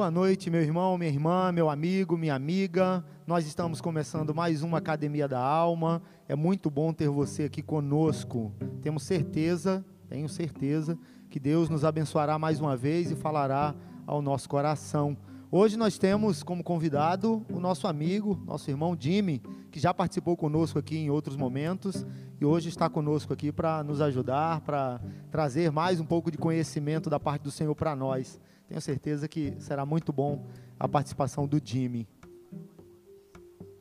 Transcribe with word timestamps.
Boa 0.00 0.10
noite, 0.10 0.48
meu 0.48 0.62
irmão, 0.62 0.96
minha 0.96 1.10
irmã, 1.10 1.52
meu 1.52 1.68
amigo, 1.68 2.16
minha 2.16 2.34
amiga. 2.34 3.04
Nós 3.26 3.46
estamos 3.46 3.82
começando 3.82 4.34
mais 4.34 4.62
uma 4.62 4.78
Academia 4.78 5.28
da 5.28 5.38
Alma. 5.38 6.00
É 6.26 6.34
muito 6.34 6.70
bom 6.70 6.90
ter 6.90 7.10
você 7.10 7.42
aqui 7.42 7.60
conosco. 7.60 8.50
Temos 8.80 9.02
certeza, 9.02 9.84
tenho 10.08 10.26
certeza, 10.26 10.98
que 11.28 11.38
Deus 11.38 11.68
nos 11.68 11.84
abençoará 11.84 12.38
mais 12.38 12.58
uma 12.58 12.78
vez 12.78 13.10
e 13.10 13.14
falará 13.14 13.74
ao 14.06 14.22
nosso 14.22 14.48
coração. 14.48 15.18
Hoje 15.50 15.76
nós 15.76 15.98
temos 15.98 16.42
como 16.42 16.64
convidado 16.64 17.44
o 17.52 17.60
nosso 17.60 17.86
amigo, 17.86 18.42
nosso 18.46 18.70
irmão 18.70 18.96
Jimmy, 18.98 19.42
que 19.70 19.78
já 19.78 19.92
participou 19.92 20.34
conosco 20.34 20.78
aqui 20.78 20.96
em 20.96 21.10
outros 21.10 21.36
momentos 21.36 22.06
e 22.40 22.44
hoje 22.46 22.70
está 22.70 22.88
conosco 22.88 23.34
aqui 23.34 23.52
para 23.52 23.84
nos 23.84 24.00
ajudar, 24.00 24.62
para 24.62 24.98
trazer 25.30 25.70
mais 25.70 26.00
um 26.00 26.06
pouco 26.06 26.30
de 26.30 26.38
conhecimento 26.38 27.10
da 27.10 27.20
parte 27.20 27.42
do 27.42 27.50
Senhor 27.50 27.74
para 27.74 27.94
nós. 27.94 28.40
Tenho 28.70 28.80
certeza 28.80 29.26
que 29.26 29.52
será 29.58 29.84
muito 29.84 30.12
bom 30.12 30.46
a 30.78 30.86
participação 30.86 31.44
do 31.44 31.60
Jimmy. 31.62 32.06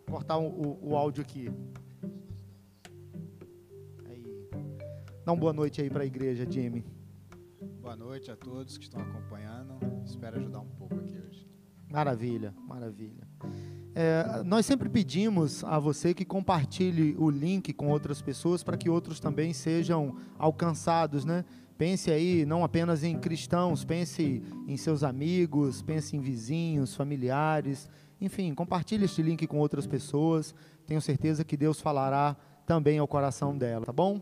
Vou 0.08 0.18
cortar 0.18 0.40
o, 0.40 0.48
o, 0.48 0.90
o 0.90 0.98
áudio 0.98 1.22
aqui. 1.22 1.48
Aí. 4.10 4.26
Dá 5.24 5.32
uma 5.32 5.38
boa 5.38 5.54
noite 5.54 5.80
aí 5.80 5.92
para 5.92 6.02
a 6.02 6.06
igreja, 6.08 6.44
Jimmy. 6.50 6.84
Boa 7.80 7.96
noite 7.96 8.32
a 8.32 8.36
todos 8.36 8.80
que 8.80 8.86
estão 8.86 9.00
acompanhando. 9.00 9.78
Espero 10.04 10.40
ajudar 10.40 10.62
um 10.62 10.70
pouco 10.70 10.96
aqui 10.96 11.20
hoje. 11.20 11.48
Maravilha, 11.88 12.52
maravilha. 12.68 13.28
É, 13.94 14.42
nós 14.44 14.66
sempre 14.66 14.90
pedimos 14.90 15.64
a 15.64 15.78
você 15.78 16.16
que 16.16 16.26
compartilhe 16.26 17.16
o 17.20 17.30
link 17.30 17.74
com 17.74 17.90
outras 17.90 18.24
pessoas 18.24 18.64
para 18.64 18.76
que 18.76 18.90
outros 18.90 19.20
também 19.20 19.54
sejam 19.54 20.18
alcançados, 20.40 21.24
né? 21.24 21.46
Pense 21.80 22.12
aí 22.12 22.46
não 22.46 22.62
apenas 22.62 23.06
em 23.06 23.18
cristãos, 23.18 23.86
pense 23.86 24.44
em 24.68 24.76
seus 24.76 25.02
amigos, 25.02 25.82
pense 25.82 26.14
em 26.14 26.20
vizinhos, 26.20 26.94
familiares, 26.94 27.90
enfim, 28.20 28.54
compartilhe 28.54 29.06
este 29.06 29.22
link 29.22 29.48
com 29.48 29.60
outras 29.60 29.88
pessoas. 29.88 30.54
Tenho 30.86 31.00
certeza 31.02 31.46
que 31.46 31.56
Deus 31.56 31.80
falará 31.80 32.36
também 32.66 33.00
ao 33.00 33.08
coração 33.08 33.58
dela, 33.58 33.86
tá 33.86 33.94
bom? 33.94 34.22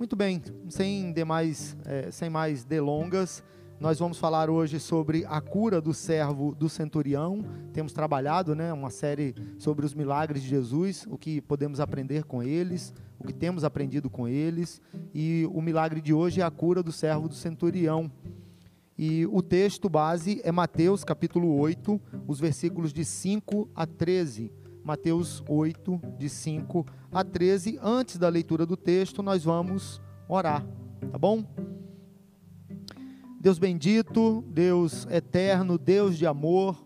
Muito 0.00 0.16
bem, 0.16 0.42
sem 0.68 1.12
demais, 1.12 1.76
é, 1.84 2.10
sem 2.10 2.28
mais 2.28 2.64
delongas, 2.64 3.40
nós 3.78 4.00
vamos 4.00 4.18
falar 4.18 4.50
hoje 4.50 4.80
sobre 4.80 5.24
a 5.28 5.40
cura 5.40 5.80
do 5.80 5.94
servo 5.94 6.56
do 6.56 6.68
centurião. 6.68 7.44
Temos 7.72 7.92
trabalhado, 7.92 8.56
né, 8.56 8.72
uma 8.72 8.90
série 8.90 9.32
sobre 9.60 9.86
os 9.86 9.94
milagres 9.94 10.42
de 10.42 10.48
Jesus, 10.48 11.06
o 11.08 11.16
que 11.16 11.40
podemos 11.40 11.78
aprender 11.78 12.24
com 12.24 12.42
eles, 12.42 12.92
o 13.20 13.26
que 13.26 13.34
temos 13.34 13.64
aprendido 13.64 14.08
com 14.08 14.26
eles, 14.26 14.80
e 15.14 15.46
o 15.52 15.60
milagre 15.60 16.00
de 16.00 16.12
hoje 16.12 16.40
é 16.40 16.44
a 16.44 16.50
cura 16.50 16.82
do 16.82 16.90
servo 16.90 17.28
do 17.28 17.34
centurião. 17.34 18.10
E 18.96 19.26
o 19.26 19.42
texto 19.42 19.88
base 19.88 20.40
é 20.42 20.50
Mateus 20.50 21.04
capítulo 21.04 21.54
8, 21.58 22.00
os 22.26 22.40
versículos 22.40 22.92
de 22.92 23.04
5 23.04 23.68
a 23.74 23.86
13. 23.86 24.50
Mateus 24.82 25.44
8, 25.46 26.00
de 26.18 26.30
5 26.30 26.86
a 27.12 27.22
13. 27.22 27.78
Antes 27.82 28.16
da 28.16 28.28
leitura 28.28 28.64
do 28.64 28.76
texto, 28.76 29.22
nós 29.22 29.44
vamos 29.44 30.00
orar, 30.26 30.66
tá 31.12 31.18
bom? 31.18 31.44
Deus 33.38 33.58
bendito, 33.58 34.42
Deus 34.48 35.06
eterno, 35.10 35.76
Deus 35.78 36.16
de 36.16 36.26
amor, 36.26 36.82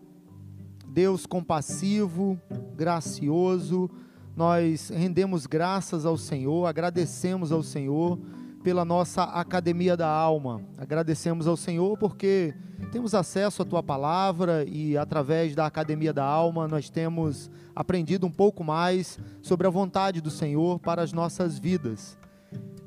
Deus 0.87 1.25
compassivo, 1.25 2.39
gracioso, 2.75 3.89
nós 4.35 4.89
rendemos 4.89 5.45
graças 5.45 6.05
ao 6.05 6.17
Senhor, 6.17 6.65
agradecemos 6.65 7.51
ao 7.51 7.63
Senhor 7.63 8.19
pela 8.63 8.83
nossa 8.83 9.23
Academia 9.23 9.95
da 9.95 10.07
Alma. 10.07 10.61
Agradecemos 10.77 11.47
ao 11.47 11.55
Senhor 11.55 11.97
porque 11.97 12.53
temos 12.91 13.13
acesso 13.13 13.61
à 13.61 13.65
tua 13.65 13.81
palavra 13.81 14.65
e 14.67 14.97
através 14.97 15.55
da 15.55 15.65
Academia 15.65 16.11
da 16.11 16.25
Alma 16.25 16.67
nós 16.67 16.89
temos 16.89 17.49
aprendido 17.75 18.25
um 18.25 18.31
pouco 18.31 18.63
mais 18.63 19.19
sobre 19.41 19.67
a 19.67 19.69
vontade 19.69 20.19
do 20.19 20.31
Senhor 20.31 20.79
para 20.79 21.01
as 21.01 21.13
nossas 21.13 21.57
vidas. 21.57 22.17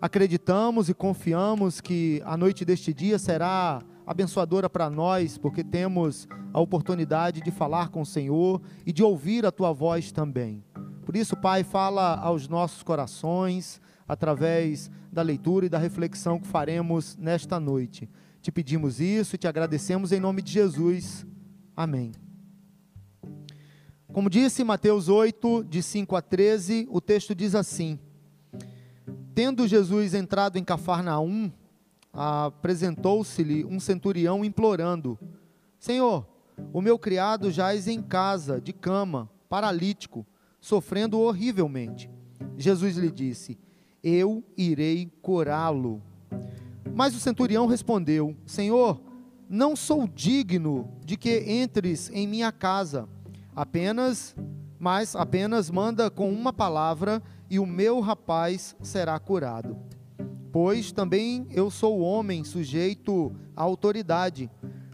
Acreditamos 0.00 0.88
e 0.88 0.94
confiamos 0.94 1.80
que 1.80 2.22
a 2.24 2.36
noite 2.36 2.64
deste 2.64 2.92
dia 2.92 3.18
será 3.18 3.80
abençoadora 4.06 4.68
para 4.68 4.88
nós, 4.88 5.36
porque 5.36 5.62
temos 5.62 6.26
a 6.52 6.60
oportunidade 6.60 7.40
de 7.40 7.50
falar 7.50 7.88
com 7.88 8.00
o 8.00 8.06
Senhor 8.06 8.60
e 8.86 8.92
de 8.92 9.02
ouvir 9.02 9.44
a 9.44 9.52
tua 9.52 9.72
voz 9.72 10.10
também. 10.10 10.64
Por 11.08 11.16
isso, 11.16 11.34
Pai, 11.34 11.64
fala 11.64 12.16
aos 12.16 12.48
nossos 12.48 12.82
corações 12.82 13.80
através 14.06 14.90
da 15.10 15.22
leitura 15.22 15.64
e 15.64 15.68
da 15.70 15.78
reflexão 15.78 16.38
que 16.38 16.46
faremos 16.46 17.16
nesta 17.16 17.58
noite. 17.58 18.10
Te 18.42 18.52
pedimos 18.52 19.00
isso 19.00 19.34
e 19.34 19.38
te 19.38 19.48
agradecemos 19.48 20.12
em 20.12 20.20
nome 20.20 20.42
de 20.42 20.52
Jesus. 20.52 21.26
Amém. 21.74 22.12
Como 24.12 24.28
disse 24.28 24.62
Mateus 24.62 25.08
8, 25.08 25.64
de 25.64 25.82
5 25.82 26.14
a 26.14 26.20
13, 26.20 26.86
o 26.90 27.00
texto 27.00 27.34
diz 27.34 27.54
assim: 27.54 27.98
Tendo 29.34 29.66
Jesus 29.66 30.12
entrado 30.12 30.58
em 30.58 30.62
Cafarnaum, 30.62 31.50
apresentou-se-lhe 32.12 33.64
um 33.64 33.80
centurião 33.80 34.44
implorando: 34.44 35.18
Senhor, 35.78 36.28
o 36.70 36.82
meu 36.82 36.98
criado 36.98 37.50
jaz 37.50 37.88
em 37.88 38.02
casa, 38.02 38.60
de 38.60 38.74
cama, 38.74 39.30
paralítico 39.48 40.26
sofrendo 40.68 41.18
horrivelmente. 41.18 42.10
Jesus 42.58 42.96
lhe 42.96 43.10
disse: 43.10 43.58
Eu 44.02 44.44
irei 44.54 45.10
curá-lo. 45.22 46.02
Mas 46.94 47.14
o 47.14 47.20
centurião 47.20 47.66
respondeu: 47.66 48.36
Senhor, 48.44 49.00
não 49.48 49.74
sou 49.74 50.06
digno 50.06 50.92
de 51.02 51.16
que 51.16 51.40
entres 51.50 52.10
em 52.10 52.28
minha 52.28 52.52
casa. 52.52 53.08
Apenas, 53.56 54.36
mas 54.78 55.16
apenas 55.16 55.70
manda 55.70 56.10
com 56.10 56.30
uma 56.30 56.52
palavra 56.52 57.22
e 57.48 57.58
o 57.58 57.64
meu 57.64 58.00
rapaz 58.00 58.76
será 58.82 59.18
curado. 59.18 59.74
Pois 60.52 60.92
também 60.92 61.46
eu 61.50 61.70
sou 61.70 62.00
homem 62.00 62.44
sujeito 62.44 63.34
à 63.56 63.62
autoridade. 63.62 64.50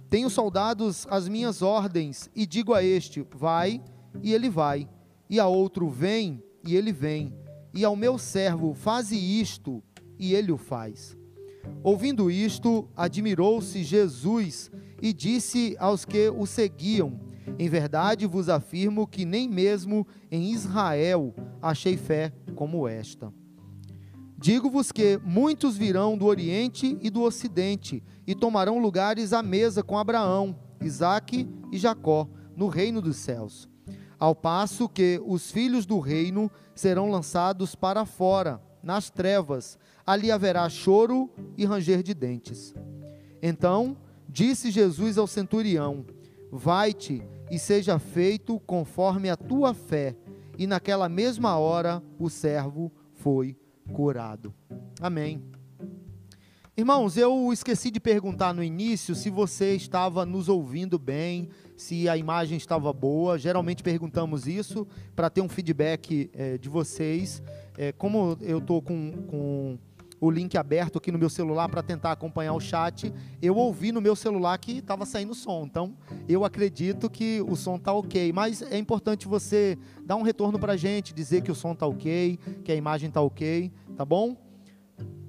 Tenho 0.08 0.30
soldados 0.30 1.04
às 1.10 1.28
minhas 1.28 1.62
ordens 1.62 2.30
e 2.32 2.46
digo 2.46 2.72
a 2.72 2.84
este: 2.84 3.26
vai, 3.34 3.82
e 4.22 4.32
ele 4.32 4.48
vai 4.48 4.88
e 5.28 5.40
a 5.40 5.46
outro 5.46 5.88
vem, 5.88 6.42
e 6.66 6.76
ele 6.76 6.92
vem, 6.92 7.34
e 7.72 7.84
ao 7.84 7.96
meu 7.96 8.18
servo 8.18 8.74
faze 8.74 9.16
isto, 9.16 9.82
e 10.18 10.34
ele 10.34 10.52
o 10.52 10.56
faz. 10.56 11.16
Ouvindo 11.82 12.30
isto, 12.30 12.88
admirou-se 12.96 13.82
Jesus 13.82 14.70
e 15.02 15.12
disse 15.12 15.76
aos 15.78 16.04
que 16.04 16.28
o 16.28 16.46
seguiam: 16.46 17.20
Em 17.58 17.68
verdade 17.68 18.26
vos 18.26 18.48
afirmo 18.48 19.06
que 19.06 19.24
nem 19.24 19.48
mesmo 19.48 20.06
em 20.30 20.52
Israel 20.52 21.34
achei 21.60 21.96
fé 21.96 22.32
como 22.54 22.86
esta. 22.86 23.32
Digo-vos 24.36 24.92
que 24.92 25.18
muitos 25.24 25.76
virão 25.76 26.18
do 26.18 26.26
Oriente 26.26 26.98
e 27.00 27.08
do 27.08 27.22
Ocidente 27.22 28.02
e 28.26 28.34
tomarão 28.34 28.78
lugares 28.78 29.32
à 29.32 29.42
mesa 29.42 29.82
com 29.82 29.96
Abraão, 29.96 30.54
Isaque 30.82 31.48
e 31.72 31.78
Jacó 31.78 32.28
no 32.54 32.68
reino 32.68 33.00
dos 33.00 33.16
céus 33.16 33.68
ao 34.24 34.34
passo 34.34 34.88
que 34.88 35.20
os 35.26 35.50
filhos 35.50 35.84
do 35.84 36.00
reino 36.00 36.50
serão 36.74 37.10
lançados 37.10 37.74
para 37.74 38.06
fora, 38.06 38.58
nas 38.82 39.10
trevas, 39.10 39.78
ali 40.06 40.30
haverá 40.30 40.66
choro 40.70 41.28
e 41.58 41.66
ranger 41.66 42.02
de 42.02 42.14
dentes. 42.14 42.74
Então 43.42 43.94
disse 44.26 44.70
Jesus 44.70 45.18
ao 45.18 45.26
centurião: 45.26 46.06
Vai-te 46.50 47.22
e 47.50 47.58
seja 47.58 47.98
feito 47.98 48.58
conforme 48.60 49.28
a 49.28 49.36
tua 49.36 49.74
fé. 49.74 50.16
E 50.56 50.66
naquela 50.66 51.06
mesma 51.06 51.58
hora 51.58 52.02
o 52.18 52.30
servo 52.30 52.90
foi 53.12 53.54
curado. 53.92 54.54
Amém. 55.02 55.42
Irmãos, 56.74 57.18
eu 57.18 57.52
esqueci 57.52 57.90
de 57.90 58.00
perguntar 58.00 58.54
no 58.54 58.64
início 58.64 59.14
se 59.14 59.28
você 59.28 59.76
estava 59.76 60.24
nos 60.24 60.48
ouvindo 60.48 60.98
bem, 60.98 61.50
se 61.76 62.08
a 62.08 62.16
imagem 62.16 62.56
estava 62.56 62.92
boa. 62.92 63.38
Geralmente 63.38 63.82
perguntamos 63.82 64.46
isso 64.46 64.86
para 65.14 65.30
ter 65.30 65.40
um 65.40 65.48
feedback 65.48 66.30
é, 66.32 66.58
de 66.58 66.68
vocês. 66.68 67.42
É, 67.76 67.92
como 67.92 68.36
eu 68.40 68.58
estou 68.58 68.80
com, 68.80 69.12
com 69.28 69.78
o 70.20 70.30
link 70.30 70.56
aberto 70.56 70.98
aqui 70.98 71.10
no 71.10 71.18
meu 71.18 71.28
celular 71.28 71.68
para 71.68 71.82
tentar 71.82 72.12
acompanhar 72.12 72.54
o 72.54 72.60
chat, 72.60 73.12
eu 73.42 73.56
ouvi 73.56 73.92
no 73.92 74.00
meu 74.00 74.16
celular 74.16 74.56
que 74.58 74.78
estava 74.78 75.04
saindo 75.04 75.34
som. 75.34 75.64
Então, 75.64 75.94
eu 76.28 76.44
acredito 76.44 77.10
que 77.10 77.42
o 77.42 77.56
som 77.56 77.76
está 77.76 77.92
ok. 77.92 78.32
Mas 78.32 78.62
é 78.62 78.78
importante 78.78 79.26
você 79.26 79.76
dar 80.04 80.16
um 80.16 80.22
retorno 80.22 80.58
para 80.58 80.74
a 80.74 80.76
gente, 80.76 81.12
dizer 81.12 81.42
que 81.42 81.50
o 81.50 81.54
som 81.54 81.72
está 81.72 81.86
ok, 81.86 82.38
que 82.64 82.72
a 82.72 82.76
imagem 82.76 83.08
está 83.08 83.20
ok, 83.20 83.72
tá 83.96 84.04
bom? 84.04 84.36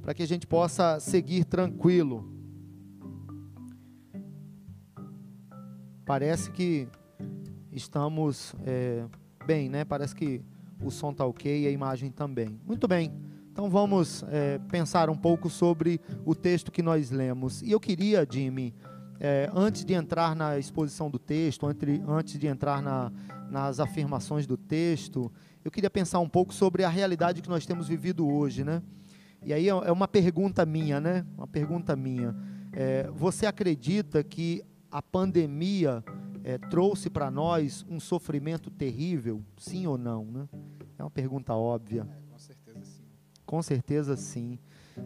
para 0.06 0.14
que 0.14 0.22
a 0.22 0.28
gente 0.28 0.46
possa 0.46 1.00
seguir 1.00 1.46
tranquilo. 1.46 2.35
Parece 6.06 6.52
que 6.52 6.88
estamos 7.72 8.54
é, 8.64 9.06
bem, 9.46 9.70
né? 9.70 9.84
Parece 9.84 10.16
que 10.16 10.40
o 10.84 10.92
som 10.92 11.10
está 11.10 11.26
ok 11.26 11.64
e 11.64 11.68
a 11.68 11.72
imagem 11.72 12.12
também. 12.12 12.60
Muito 12.64 12.88
bem. 12.88 13.12
Então 13.52 13.70
vamos 13.72 14.24
é, 14.30 14.60
pensar 14.70 15.10
um 15.10 15.16
pouco 15.16 15.50
sobre 15.50 16.00
o 16.24 16.36
texto 16.36 16.72
que 16.72 16.84
nós 16.84 17.10
lemos. 17.10 17.64
E 17.64 17.72
eu 17.72 17.80
queria, 17.80 18.28
Jimmy, 18.30 18.72
é, 19.20 19.50
antes 19.56 19.84
de 19.84 19.94
entrar 19.94 20.36
na 20.36 20.60
exposição 20.60 21.10
do 21.10 21.18
texto, 21.18 21.68
entre, 21.72 22.04
antes 22.08 22.38
de 22.38 22.46
entrar 22.46 22.84
na, 22.84 23.12
nas 23.50 23.80
afirmações 23.80 24.46
do 24.46 24.58
texto, 24.58 25.32
eu 25.64 25.72
queria 25.72 25.90
pensar 25.90 26.20
um 26.20 26.30
pouco 26.30 26.54
sobre 26.54 26.84
a 26.84 26.90
realidade 26.90 27.42
que 27.42 27.50
nós 27.50 27.66
temos 27.66 27.88
vivido 27.88 28.28
hoje, 28.28 28.64
né? 28.64 28.84
E 29.42 29.52
aí 29.54 29.68
é, 29.68 29.72
é 29.72 29.92
uma 29.92 30.08
pergunta 30.08 30.66
minha, 30.68 31.00
né? 31.00 31.26
Uma 31.36 31.48
pergunta 31.48 31.96
minha. 31.96 32.36
É, 32.74 33.10
você 33.12 33.48
acredita 33.48 34.24
que 34.24 34.64
a 34.96 35.02
pandemia 35.02 36.02
é, 36.42 36.58
trouxe 36.58 37.10
para 37.10 37.30
nós 37.30 37.86
um 37.90 38.00
sofrimento 38.00 38.72
terrível? 38.72 39.44
Sim 39.58 39.86
ou 39.88 39.98
não, 39.98 40.24
né? 40.24 40.48
É 40.98 41.04
uma 41.04 41.10
pergunta 41.10 41.54
óbvia. 41.54 42.08
É, 42.10 42.32
com 42.32 42.40
certeza 42.40 42.86
sim. 42.86 43.04
Com 43.46 43.62
certeza 43.62 44.16
sim. 44.16 44.58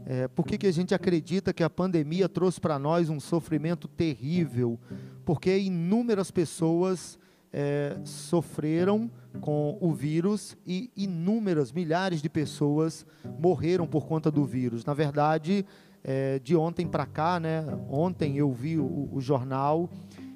É, 0.05 0.27
por 0.27 0.45
que, 0.45 0.59
que 0.59 0.67
a 0.67 0.71
gente 0.71 0.93
acredita 0.93 1.51
que 1.51 1.63
a 1.63 1.69
pandemia 1.71 2.29
trouxe 2.29 2.61
para 2.61 2.77
nós 2.77 3.09
um 3.09 3.19
sofrimento 3.19 3.87
terrível? 3.87 4.79
Porque 5.25 5.57
inúmeras 5.57 6.29
pessoas 6.29 7.17
é, 7.51 7.97
sofreram 8.03 9.09
com 9.41 9.77
o 9.81 9.91
vírus 9.91 10.57
e 10.65 10.91
inúmeras, 10.95 11.71
milhares 11.71 12.21
de 12.21 12.29
pessoas 12.29 13.05
morreram 13.39 13.87
por 13.87 14.07
conta 14.07 14.31
do 14.31 14.43
vírus. 14.45 14.85
Na 14.85 14.93
verdade, 14.93 15.65
é, 16.03 16.39
de 16.39 16.55
ontem 16.55 16.87
para 16.87 17.05
cá, 17.05 17.39
né, 17.39 17.65
ontem 17.89 18.37
eu 18.37 18.51
vi 18.51 18.77
o, 18.77 19.09
o, 19.11 19.19
jornal 19.19 19.89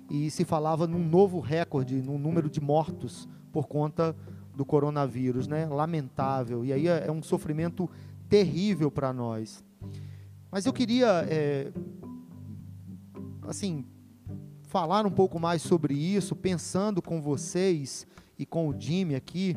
e 0.10 0.30
se 0.30 0.44
falava 0.44 0.86
num 0.88 1.04
novo 1.04 1.40
recorde, 1.40 2.02
no 2.02 2.18
número 2.18 2.50
de 2.50 2.60
mortos 2.60 3.28
por 3.52 3.68
conta 3.68 4.16
do 4.56 4.66
coronavírus, 4.66 5.48
né? 5.48 5.66
Lamentável. 5.66 6.64
E 6.64 6.72
aí 6.72 6.88
é, 6.88 7.08
é 7.08 7.12
um 7.12 7.24
sofrimento 7.24 7.90
terrível 8.30 8.92
para 8.92 9.12
nós. 9.12 9.64
Mas 10.52 10.66
eu 10.66 10.74
queria, 10.74 11.26
é, 11.28 11.72
assim, 13.48 13.86
falar 14.74 15.06
um 15.06 15.12
pouco 15.12 15.40
mais 15.40 15.62
sobre 15.62 15.94
isso, 15.94 16.36
pensando 16.36 17.00
com 17.00 17.22
vocês 17.22 18.08
e 18.40 18.44
com 18.44 18.68
o 18.68 18.76
Jimmy 18.76 19.14
aqui, 19.14 19.56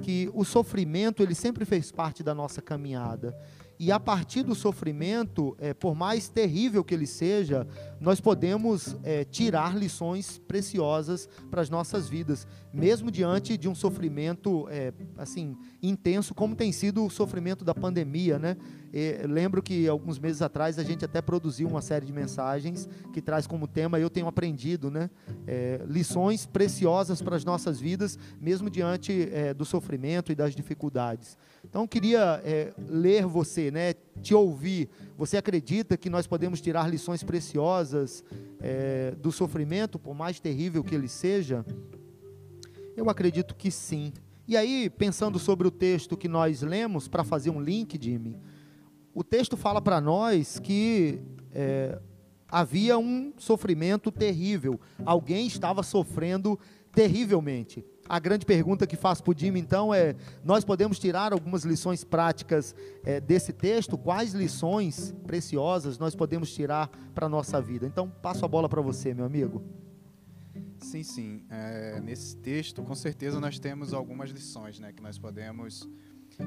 que 0.00 0.30
o 0.32 0.44
sofrimento 0.44 1.20
ele 1.20 1.34
sempre 1.34 1.64
fez 1.64 1.90
parte 1.90 2.22
da 2.22 2.32
nossa 2.32 2.62
caminhada. 2.62 3.36
E 3.84 3.90
a 3.90 3.98
partir 3.98 4.44
do 4.44 4.54
sofrimento, 4.54 5.56
é, 5.58 5.74
por 5.74 5.92
mais 5.92 6.28
terrível 6.28 6.84
que 6.84 6.94
ele 6.94 7.04
seja, 7.04 7.66
nós 8.00 8.20
podemos 8.20 8.96
é, 9.02 9.24
tirar 9.24 9.76
lições 9.76 10.38
preciosas 10.38 11.28
para 11.50 11.60
as 11.60 11.68
nossas 11.68 12.08
vidas, 12.08 12.46
mesmo 12.72 13.10
diante 13.10 13.56
de 13.56 13.68
um 13.68 13.74
sofrimento 13.74 14.68
é, 14.70 14.92
assim 15.18 15.56
intenso, 15.82 16.32
como 16.32 16.54
tem 16.54 16.70
sido 16.70 17.04
o 17.04 17.10
sofrimento 17.10 17.64
da 17.64 17.74
pandemia, 17.74 18.38
né? 18.38 18.56
E, 18.92 19.26
lembro 19.26 19.60
que 19.60 19.88
alguns 19.88 20.16
meses 20.16 20.42
atrás 20.42 20.78
a 20.78 20.84
gente 20.84 21.04
até 21.04 21.20
produziu 21.20 21.66
uma 21.66 21.82
série 21.82 22.06
de 22.06 22.12
mensagens 22.12 22.88
que 23.12 23.20
traz 23.20 23.48
como 23.48 23.66
tema 23.66 23.98
eu 23.98 24.08
tenho 24.08 24.28
aprendido, 24.28 24.92
né? 24.92 25.10
É, 25.44 25.80
lições 25.88 26.46
preciosas 26.46 27.20
para 27.20 27.34
as 27.34 27.44
nossas 27.44 27.80
vidas, 27.80 28.16
mesmo 28.40 28.70
diante 28.70 29.28
é, 29.32 29.52
do 29.52 29.64
sofrimento 29.64 30.30
e 30.30 30.36
das 30.36 30.54
dificuldades. 30.54 31.36
Então, 31.72 31.86
queria 31.86 32.42
é, 32.44 32.70
ler 32.86 33.24
você, 33.24 33.70
né, 33.70 33.94
te 34.20 34.34
ouvir. 34.34 34.90
Você 35.16 35.38
acredita 35.38 35.96
que 35.96 36.10
nós 36.10 36.26
podemos 36.26 36.60
tirar 36.60 36.86
lições 36.86 37.22
preciosas 37.22 38.22
é, 38.60 39.12
do 39.12 39.32
sofrimento, 39.32 39.98
por 39.98 40.14
mais 40.14 40.38
terrível 40.38 40.84
que 40.84 40.94
ele 40.94 41.08
seja? 41.08 41.64
Eu 42.94 43.08
acredito 43.08 43.54
que 43.54 43.70
sim. 43.70 44.12
E 44.46 44.54
aí, 44.54 44.90
pensando 44.90 45.38
sobre 45.38 45.66
o 45.66 45.70
texto 45.70 46.14
que 46.14 46.28
nós 46.28 46.60
lemos, 46.60 47.08
para 47.08 47.24
fazer 47.24 47.48
um 47.48 47.58
link, 47.58 47.98
Jimmy, 47.98 48.36
o 49.14 49.24
texto 49.24 49.56
fala 49.56 49.80
para 49.80 49.98
nós 49.98 50.58
que 50.58 51.22
é, 51.54 51.98
havia 52.46 52.98
um 52.98 53.32
sofrimento 53.38 54.12
terrível, 54.12 54.78
alguém 55.06 55.46
estava 55.46 55.82
sofrendo 55.82 56.60
terrivelmente. 56.92 57.82
A 58.08 58.18
grande 58.18 58.44
pergunta 58.44 58.86
que 58.86 58.96
faço 58.96 59.22
para 59.22 59.32
o 59.32 59.38
Jimmy, 59.38 59.60
então, 59.60 59.94
é: 59.94 60.14
nós 60.44 60.64
podemos 60.64 60.98
tirar 60.98 61.32
algumas 61.32 61.64
lições 61.64 62.04
práticas 62.04 62.74
é, 63.04 63.20
desse 63.20 63.52
texto? 63.52 63.96
Quais 63.96 64.34
lições 64.34 65.14
preciosas 65.26 65.98
nós 65.98 66.14
podemos 66.14 66.52
tirar 66.52 66.88
para 67.14 67.26
a 67.26 67.28
nossa 67.28 67.60
vida? 67.60 67.86
Então, 67.86 68.08
passo 68.08 68.44
a 68.44 68.48
bola 68.48 68.68
para 68.68 68.80
você, 68.80 69.14
meu 69.14 69.24
amigo. 69.24 69.62
Sim, 70.78 71.02
sim. 71.02 71.44
É, 71.48 72.00
nesse 72.00 72.36
texto, 72.36 72.82
com 72.82 72.94
certeza, 72.94 73.40
nós 73.40 73.58
temos 73.58 73.94
algumas 73.94 74.30
lições 74.30 74.80
né, 74.80 74.92
que 74.92 75.02
nós 75.02 75.16
podemos 75.16 75.88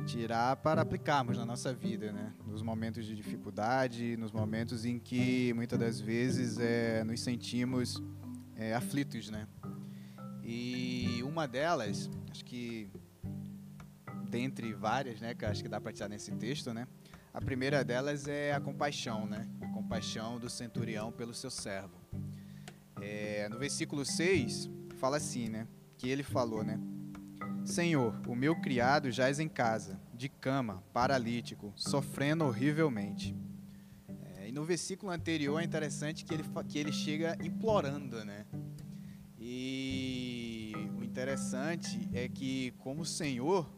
tirar 0.06 0.58
para 0.58 0.82
aplicarmos 0.82 1.38
na 1.38 1.46
nossa 1.46 1.74
vida, 1.74 2.12
né? 2.12 2.34
Nos 2.46 2.62
momentos 2.62 3.06
de 3.06 3.16
dificuldade, 3.16 4.18
nos 4.18 4.32
momentos 4.32 4.84
em 4.84 5.00
que 5.00 5.54
muitas 5.54 5.80
das 5.80 6.00
vezes 6.00 6.58
é, 6.60 7.04
nos 7.04 7.22
sentimos 7.22 8.02
é, 8.56 8.74
aflitos, 8.74 9.30
né? 9.30 9.48
E 10.46 11.24
uma 11.24 11.48
delas, 11.48 12.08
acho 12.30 12.46
que 12.46 12.88
dentre 14.30 14.74
várias, 14.74 15.20
né, 15.20 15.34
que 15.34 15.44
acho 15.44 15.64
que 15.64 15.70
dá 15.70 15.82
para 15.82 15.92
tirar 15.92 16.08
nesse 16.08 16.32
texto, 16.36 16.72
né? 16.72 16.88
A 17.34 17.42
primeira 17.42 17.84
delas 17.84 18.28
é 18.28 18.54
a 18.54 18.62
compaixão, 18.62 19.26
né? 19.26 19.50
A 19.60 19.68
compaixão 19.70 20.40
do 20.40 20.50
centurião 20.50 21.12
pelo 21.12 21.34
seu 21.34 21.50
servo. 21.50 22.00
É, 23.02 23.50
no 23.50 23.58
versículo 23.58 24.06
6, 24.06 24.70
fala 24.98 25.18
assim, 25.18 25.50
né? 25.50 25.68
Que 25.98 26.10
ele 26.10 26.24
falou, 26.24 26.64
né? 26.64 26.80
Senhor, 27.66 28.16
o 28.28 28.36
meu 28.36 28.56
criado 28.62 29.10
jaz 29.12 29.40
em 29.40 29.50
casa, 29.50 30.00
de 30.14 30.30
cama, 30.30 30.84
paralítico, 30.94 31.74
sofrendo 31.76 32.46
horrivelmente. 32.46 33.36
É, 34.38 34.48
e 34.48 34.52
no 34.52 34.64
versículo 34.64 35.12
anterior 35.12 35.60
é 35.60 35.66
interessante 35.66 36.24
que 36.24 36.34
ele, 36.34 36.44
que 36.70 36.78
ele 36.78 36.92
chega 36.92 37.36
implorando, 37.44 38.24
né? 38.24 38.46
Interessante 41.16 42.10
é 42.12 42.28
que, 42.28 42.74
como 42.80 43.06
Senhor, 43.06 43.72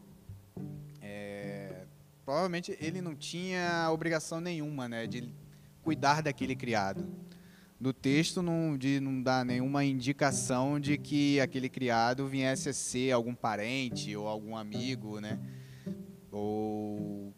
é, 1.00 1.86
provavelmente 2.24 2.76
ele 2.80 3.00
não 3.00 3.14
tinha 3.14 3.88
obrigação 3.92 4.40
nenhuma 4.40 4.88
né, 4.88 5.06
de 5.06 5.32
cuidar 5.80 6.20
daquele 6.20 6.56
criado. 6.56 7.06
No 7.78 7.92
texto 7.92 8.42
não, 8.42 8.76
de, 8.76 8.98
não 8.98 9.22
dá 9.22 9.44
nenhuma 9.44 9.84
indicação 9.84 10.80
de 10.80 10.98
que 10.98 11.38
aquele 11.38 11.68
criado 11.68 12.26
viesse 12.26 12.70
a 12.70 12.72
ser 12.72 13.12
algum 13.12 13.36
parente 13.36 14.16
ou 14.16 14.26
algum 14.26 14.56
amigo, 14.56 15.20
né? 15.20 15.38
Ou 16.32 17.32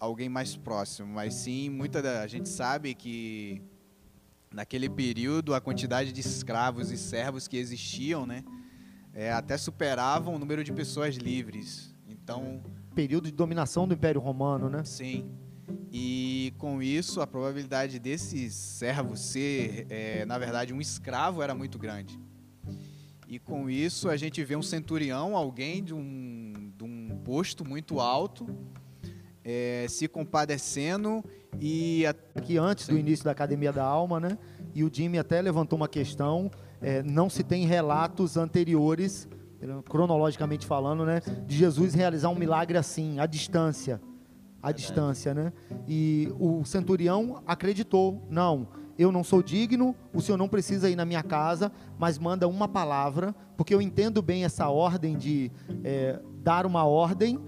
alguém 0.00 0.30
mais 0.30 0.56
próximo, 0.56 1.12
mas 1.12 1.34
sim, 1.34 1.68
muita 1.68 2.00
da, 2.00 2.22
a 2.22 2.26
gente 2.26 2.48
sabe 2.48 2.94
que 2.94 3.60
naquele 4.50 4.88
período, 4.88 5.54
a 5.54 5.60
quantidade 5.60 6.12
de 6.12 6.20
escravos 6.22 6.90
e 6.90 6.96
servos 6.96 7.46
que 7.46 7.58
existiam, 7.58 8.24
né, 8.24 8.42
é, 9.14 9.32
até 9.32 9.56
superavam 9.56 10.34
o 10.34 10.38
número 10.38 10.64
de 10.64 10.72
pessoas 10.72 11.14
livres. 11.14 11.94
Então, 12.08 12.60
período 12.94 13.26
de 13.26 13.32
dominação 13.32 13.86
do 13.86 13.94
Império 13.94 14.20
Romano, 14.20 14.68
né? 14.68 14.84
Sim. 14.84 15.30
E 15.92 16.52
com 16.58 16.82
isso, 16.82 17.20
a 17.20 17.26
probabilidade 17.26 17.98
desse 17.98 18.50
servo 18.50 19.16
ser, 19.16 19.86
é, 19.88 20.24
na 20.24 20.36
verdade, 20.38 20.74
um 20.74 20.80
escravo 20.80 21.42
era 21.42 21.54
muito 21.54 21.78
grande. 21.78 22.18
E 23.28 23.38
com 23.38 23.70
isso, 23.70 24.08
a 24.08 24.16
gente 24.16 24.42
vê 24.44 24.56
um 24.56 24.62
centurião, 24.62 25.36
alguém 25.36 25.82
de 25.82 25.94
um, 25.94 26.72
de 26.76 26.84
um 26.84 27.20
posto 27.24 27.64
muito 27.64 28.00
alto, 28.00 28.46
é, 29.44 29.86
se 29.88 30.08
compadecendo 30.08 31.24
e 31.60 32.04
aqui 32.06 32.58
antes 32.58 32.86
Sim. 32.86 32.92
do 32.92 32.98
início 32.98 33.24
da 33.24 33.30
Academia 33.30 33.72
da 33.72 33.84
Alma, 33.84 34.18
né? 34.18 34.38
E 34.74 34.82
o 34.82 34.90
Jimmy 34.92 35.18
até 35.18 35.40
levantou 35.40 35.76
uma 35.76 35.88
questão. 35.88 36.50
É, 36.80 37.02
não 37.02 37.30
se 37.30 37.42
tem 37.42 37.64
relatos 37.66 38.36
anteriores, 38.36 39.28
cronologicamente 39.88 40.66
falando, 40.66 41.06
né, 41.06 41.22
de 41.46 41.56
Jesus 41.56 41.94
realizar 41.94 42.28
um 42.28 42.34
milagre 42.34 42.76
assim, 42.76 43.18
à 43.18 43.26
distância, 43.26 43.94
à 44.62 44.66
Verdade. 44.66 44.82
distância, 44.82 45.34
né? 45.34 45.52
E 45.88 46.28
o 46.38 46.64
centurião 46.64 47.42
acreditou, 47.46 48.26
não. 48.28 48.68
Eu 48.98 49.10
não 49.10 49.24
sou 49.24 49.42
digno, 49.42 49.94
o 50.12 50.20
senhor 50.20 50.38
não 50.38 50.48
precisa 50.48 50.88
ir 50.88 50.94
na 50.96 51.04
minha 51.04 51.22
casa, 51.22 51.72
mas 51.98 52.18
manda 52.18 52.46
uma 52.46 52.68
palavra, 52.68 53.34
porque 53.56 53.74
eu 53.74 53.82
entendo 53.82 54.22
bem 54.22 54.44
essa 54.44 54.68
ordem 54.68 55.16
de 55.16 55.50
é, 55.82 56.20
dar 56.42 56.64
uma 56.66 56.84
ordem 56.84 57.40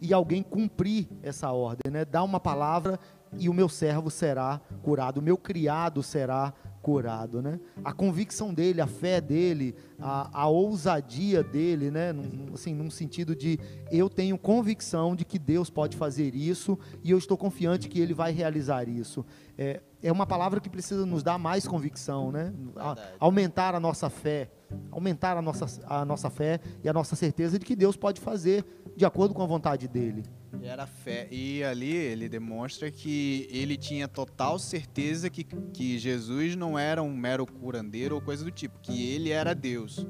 e 0.00 0.12
alguém 0.12 0.42
cumprir 0.42 1.08
essa 1.22 1.52
ordem, 1.52 1.90
né? 1.90 2.04
Dar 2.04 2.22
uma 2.22 2.40
palavra 2.40 2.98
e 3.38 3.48
o 3.48 3.54
meu 3.54 3.68
servo 3.68 4.10
será 4.10 4.60
curado, 4.82 5.18
o 5.18 5.22
meu 5.22 5.36
criado 5.36 6.02
será 6.02 6.52
curado, 6.82 7.42
né? 7.42 7.60
A 7.84 7.92
convicção 7.92 8.52
dele, 8.54 8.80
a 8.80 8.86
fé 8.86 9.20
dele, 9.20 9.74
a, 9.98 10.42
a 10.42 10.48
ousadia 10.48 11.42
dele, 11.42 11.90
né? 11.90 12.12
Num, 12.12 12.54
assim, 12.54 12.74
num 12.74 12.90
sentido 12.90 13.36
de 13.36 13.58
eu 13.90 14.08
tenho 14.08 14.38
convicção 14.38 15.14
de 15.14 15.24
que 15.24 15.38
Deus 15.38 15.68
pode 15.68 15.96
fazer 15.96 16.34
isso 16.34 16.78
e 17.02 17.10
eu 17.10 17.18
estou 17.18 17.36
confiante 17.36 17.88
que 17.88 18.00
Ele 18.00 18.14
vai 18.14 18.32
realizar 18.32 18.88
isso. 18.88 19.24
É, 19.58 19.80
é 20.02 20.10
uma 20.10 20.26
palavra 20.26 20.60
que 20.60 20.70
precisa 20.70 21.04
nos 21.04 21.22
dar 21.22 21.38
mais 21.38 21.66
convicção, 21.68 22.32
né? 22.32 22.52
A, 22.76 22.96
aumentar 23.18 23.74
a 23.74 23.80
nossa 23.80 24.08
fé, 24.08 24.50
aumentar 24.90 25.36
a 25.36 25.42
nossa, 25.42 25.66
a 25.86 26.04
nossa 26.04 26.30
fé 26.30 26.60
e 26.82 26.88
a 26.88 26.92
nossa 26.92 27.14
certeza 27.14 27.58
de 27.58 27.64
que 27.64 27.76
Deus 27.76 27.96
pode 27.96 28.20
fazer 28.20 28.64
de 28.96 29.04
acordo 29.04 29.34
com 29.34 29.42
a 29.42 29.46
vontade 29.46 29.86
dele. 29.86 30.22
Era 30.62 30.86
fé. 30.86 31.28
E 31.30 31.62
ali 31.62 31.94
ele 31.94 32.28
demonstra 32.28 32.90
que 32.90 33.46
ele 33.50 33.76
tinha 33.76 34.08
total 34.08 34.58
certeza 34.58 35.30
que, 35.30 35.44
que 35.44 35.98
Jesus 35.98 36.56
não 36.56 36.78
era 36.78 37.02
um 37.02 37.14
mero 37.16 37.46
curandeiro 37.46 38.14
ou 38.14 38.20
coisa 38.20 38.44
do 38.44 38.50
tipo, 38.50 38.78
que 38.80 39.10
ele 39.10 39.30
era 39.30 39.54
Deus. 39.54 40.06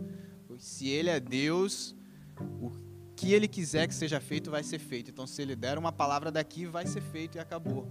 Se 0.59 0.89
ele 0.89 1.09
é 1.09 1.21
Deus, 1.21 1.97
o 2.61 2.71
que 3.17 3.33
ele 3.33 3.47
quiser 3.47 3.87
que 3.87 3.95
seja 3.95 4.21
feito 4.21 4.51
vai 4.51 4.63
ser 4.63 4.79
feito. 4.79 5.11
Então, 5.11 5.27
se 5.27 5.41
ele 5.43 5.55
der 5.55 5.77
uma 5.79 5.93
palavra 5.93 6.31
daqui, 6.31 6.67
vai 6.67 6.87
ser 6.87 7.03
feito 7.03 7.37
e 7.37 7.39
acabou. 7.39 7.91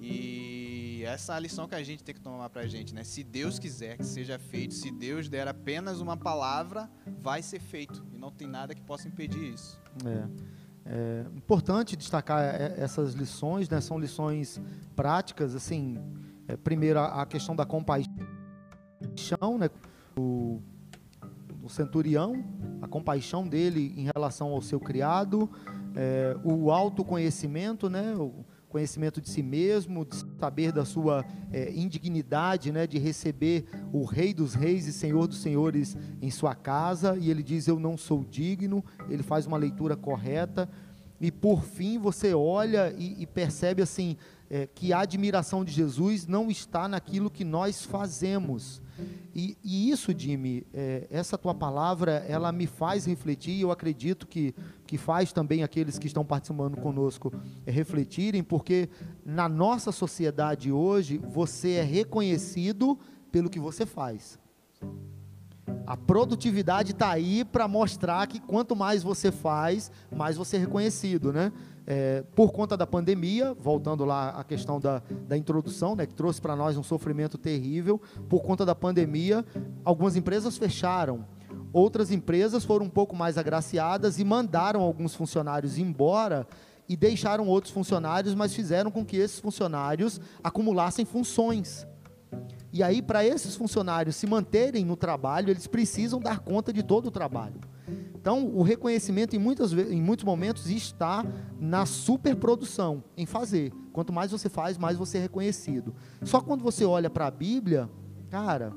E 0.00 1.02
essa 1.04 1.34
é 1.34 1.36
a 1.36 1.38
lição 1.38 1.66
que 1.66 1.74
a 1.74 1.82
gente 1.82 2.02
tem 2.02 2.14
que 2.14 2.20
tomar 2.20 2.48
pra 2.50 2.66
gente, 2.66 2.94
né? 2.94 3.04
Se 3.04 3.22
Deus 3.22 3.58
quiser 3.58 3.96
que 3.96 4.04
seja 4.04 4.38
feito, 4.38 4.74
se 4.74 4.90
Deus 4.90 5.28
der 5.28 5.48
apenas 5.48 6.00
uma 6.00 6.16
palavra, 6.16 6.90
vai 7.18 7.42
ser 7.42 7.60
feito. 7.60 8.04
E 8.12 8.18
não 8.18 8.30
tem 8.30 8.46
nada 8.46 8.74
que 8.74 8.82
possa 8.82 9.08
impedir 9.08 9.54
isso. 9.54 9.80
É. 10.04 10.63
É 10.86 11.24
importante 11.34 11.96
destacar 11.96 12.42
essas 12.78 13.14
lições, 13.14 13.68
né? 13.68 13.80
São 13.80 13.98
lições 13.98 14.60
práticas, 14.94 15.54
assim. 15.54 15.98
É, 16.46 16.56
primeiro, 16.56 17.00
a 17.00 17.24
questão 17.24 17.56
da 17.56 17.64
compaixão, 17.64 18.08
né? 19.58 19.70
O 20.16 20.60
o 21.64 21.68
centurião, 21.70 22.44
a 22.82 22.86
compaixão 22.86 23.48
dele 23.48 23.94
em 23.96 24.10
relação 24.14 24.48
ao 24.48 24.60
seu 24.60 24.78
criado, 24.78 25.50
é, 25.96 26.36
o 26.44 26.70
autoconhecimento, 26.70 27.88
né, 27.88 28.14
o 28.14 28.44
conhecimento 28.74 29.20
de 29.20 29.28
si 29.28 29.40
mesmo, 29.40 30.04
de 30.04 30.16
saber 30.36 30.72
da 30.72 30.84
sua 30.84 31.24
é, 31.52 31.70
indignidade, 31.72 32.72
né, 32.72 32.88
de 32.88 32.98
receber 32.98 33.66
o 33.92 34.04
Rei 34.04 34.34
dos 34.34 34.54
Reis 34.54 34.88
e 34.88 34.92
Senhor 34.92 35.28
dos 35.28 35.40
Senhores 35.40 35.96
em 36.20 36.28
sua 36.28 36.56
casa, 36.56 37.16
e 37.16 37.30
ele 37.30 37.40
diz: 37.40 37.68
Eu 37.68 37.78
não 37.78 37.96
sou 37.96 38.24
digno. 38.24 38.84
Ele 39.08 39.22
faz 39.22 39.46
uma 39.46 39.56
leitura 39.56 39.94
correta. 39.94 40.68
E 41.20 41.30
por 41.30 41.62
fim 41.62 42.00
você 42.00 42.34
olha 42.34 42.92
e, 42.98 43.22
e 43.22 43.26
percebe 43.28 43.80
assim 43.80 44.16
é, 44.50 44.66
que 44.66 44.92
a 44.92 44.98
admiração 44.98 45.64
de 45.64 45.70
Jesus 45.70 46.26
não 46.26 46.50
está 46.50 46.88
naquilo 46.88 47.30
que 47.30 47.44
nós 47.44 47.84
fazemos, 47.84 48.82
e, 49.34 49.56
e 49.64 49.90
isso, 49.90 50.12
Jimmy, 50.16 50.66
é, 50.72 51.06
essa 51.10 51.36
tua 51.36 51.54
palavra, 51.54 52.24
ela 52.28 52.52
me 52.52 52.66
faz 52.66 53.04
refletir, 53.04 53.52
e 53.52 53.60
eu 53.62 53.70
acredito 53.70 54.26
que, 54.26 54.54
que 54.86 54.96
faz 54.96 55.32
também 55.32 55.62
aqueles 55.62 55.98
que 55.98 56.06
estão 56.06 56.24
participando 56.24 56.76
conosco 56.76 57.32
é, 57.66 57.70
refletirem, 57.70 58.42
porque 58.42 58.88
na 59.24 59.48
nossa 59.48 59.90
sociedade 59.90 60.70
hoje, 60.70 61.18
você 61.18 61.72
é 61.72 61.82
reconhecido 61.82 62.98
pelo 63.32 63.50
que 63.50 63.58
você 63.58 63.84
faz. 63.84 64.38
A 65.86 65.96
produtividade 65.96 66.92
está 66.92 67.10
aí 67.10 67.44
para 67.44 67.66
mostrar 67.66 68.26
que 68.26 68.40
quanto 68.40 68.76
mais 68.76 69.02
você 69.02 69.32
faz, 69.32 69.90
mais 70.14 70.36
você 70.36 70.56
é 70.56 70.60
reconhecido, 70.60 71.32
né? 71.32 71.52
É, 71.86 72.24
por 72.34 72.50
conta 72.50 72.76
da 72.76 72.86
pandemia, 72.86 73.54
voltando 73.54 74.04
lá 74.04 74.30
à 74.30 74.42
questão 74.42 74.80
da, 74.80 75.02
da 75.28 75.36
introdução, 75.36 75.94
né, 75.94 76.06
que 76.06 76.14
trouxe 76.14 76.40
para 76.40 76.56
nós 76.56 76.76
um 76.78 76.82
sofrimento 76.82 77.36
terrível, 77.36 78.00
por 78.28 78.42
conta 78.42 78.64
da 78.64 78.74
pandemia, 78.74 79.44
algumas 79.84 80.16
empresas 80.16 80.56
fecharam. 80.56 81.26
Outras 81.72 82.10
empresas 82.10 82.64
foram 82.64 82.86
um 82.86 82.90
pouco 82.90 83.14
mais 83.14 83.36
agraciadas 83.36 84.18
e 84.18 84.24
mandaram 84.24 84.80
alguns 84.80 85.14
funcionários 85.14 85.76
embora 85.76 86.46
e 86.88 86.96
deixaram 86.96 87.46
outros 87.48 87.72
funcionários, 87.72 88.34
mas 88.34 88.54
fizeram 88.54 88.90
com 88.90 89.04
que 89.04 89.16
esses 89.16 89.38
funcionários 89.38 90.20
acumulassem 90.42 91.04
funções. 91.04 91.86
E 92.72 92.82
aí, 92.82 93.00
para 93.00 93.24
esses 93.24 93.54
funcionários 93.54 94.16
se 94.16 94.26
manterem 94.26 94.84
no 94.84 94.96
trabalho, 94.96 95.50
eles 95.50 95.66
precisam 95.66 96.18
dar 96.18 96.40
conta 96.40 96.72
de 96.72 96.82
todo 96.82 97.06
o 97.06 97.10
trabalho. 97.10 97.60
Então, 98.24 98.46
o 98.54 98.62
reconhecimento, 98.62 99.36
em, 99.36 99.38
muitas, 99.38 99.74
em 99.74 100.00
muitos 100.00 100.24
momentos, 100.24 100.70
está 100.70 101.22
na 101.60 101.84
superprodução, 101.84 103.04
em 103.18 103.26
fazer. 103.26 103.70
Quanto 103.92 104.14
mais 104.14 104.30
você 104.30 104.48
faz, 104.48 104.78
mais 104.78 104.96
você 104.96 105.18
é 105.18 105.20
reconhecido. 105.20 105.94
Só 106.22 106.40
quando 106.40 106.62
você 106.62 106.86
olha 106.86 107.10
para 107.10 107.26
a 107.26 107.30
Bíblia, 107.30 107.86
cara, 108.30 108.72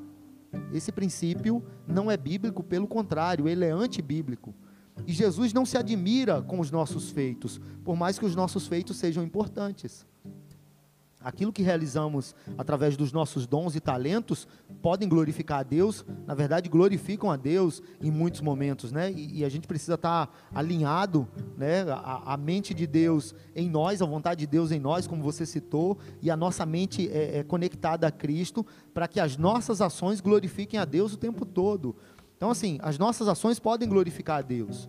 esse 0.70 0.92
princípio 0.92 1.64
não 1.86 2.10
é 2.10 2.16
bíblico, 2.18 2.62
pelo 2.62 2.86
contrário, 2.86 3.48
ele 3.48 3.64
é 3.64 3.70
antibíblico. 3.70 4.54
E 5.06 5.14
Jesus 5.14 5.54
não 5.54 5.64
se 5.64 5.78
admira 5.78 6.42
com 6.42 6.60
os 6.60 6.70
nossos 6.70 7.08
feitos, 7.08 7.58
por 7.82 7.96
mais 7.96 8.18
que 8.18 8.26
os 8.26 8.36
nossos 8.36 8.66
feitos 8.66 8.98
sejam 8.98 9.24
importantes. 9.24 10.06
Aquilo 11.20 11.52
que 11.52 11.62
realizamos 11.62 12.32
através 12.56 12.96
dos 12.96 13.10
nossos 13.10 13.44
dons 13.44 13.74
e 13.74 13.80
talentos 13.80 14.46
podem 14.80 15.08
glorificar 15.08 15.58
a 15.58 15.62
Deus, 15.64 16.04
na 16.24 16.32
verdade 16.32 16.68
glorificam 16.68 17.28
a 17.28 17.36
Deus 17.36 17.82
em 18.00 18.08
muitos 18.08 18.40
momentos, 18.40 18.92
né? 18.92 19.10
E, 19.10 19.38
e 19.38 19.44
a 19.44 19.48
gente 19.48 19.66
precisa 19.66 19.94
estar 19.94 20.32
alinhado, 20.54 21.26
né? 21.56 21.82
A, 21.90 22.34
a, 22.34 22.36
mente 22.36 22.72
de 22.72 22.86
Deus 22.86 23.34
em 23.56 23.68
nós, 23.68 24.00
a 24.00 24.06
vontade 24.06 24.40
de 24.40 24.46
Deus 24.46 24.70
em 24.70 24.78
nós, 24.78 25.08
como 25.08 25.20
você 25.20 25.44
citou, 25.44 25.98
e 26.22 26.30
a 26.30 26.36
nossa 26.36 26.64
mente 26.64 27.10
é, 27.10 27.38
é 27.38 27.42
conectada 27.42 28.06
a 28.06 28.12
Cristo, 28.12 28.64
para 28.94 29.08
que 29.08 29.18
as 29.18 29.36
nossas 29.36 29.80
ações 29.80 30.20
glorifiquem 30.20 30.78
a 30.78 30.84
Deus 30.84 31.14
o 31.14 31.16
tempo 31.16 31.44
todo. 31.44 31.96
Então, 32.36 32.50
assim, 32.50 32.78
as 32.80 32.96
nossas 32.96 33.26
ações 33.26 33.58
podem 33.58 33.88
glorificar 33.88 34.38
a 34.38 34.42
Deus, 34.42 34.88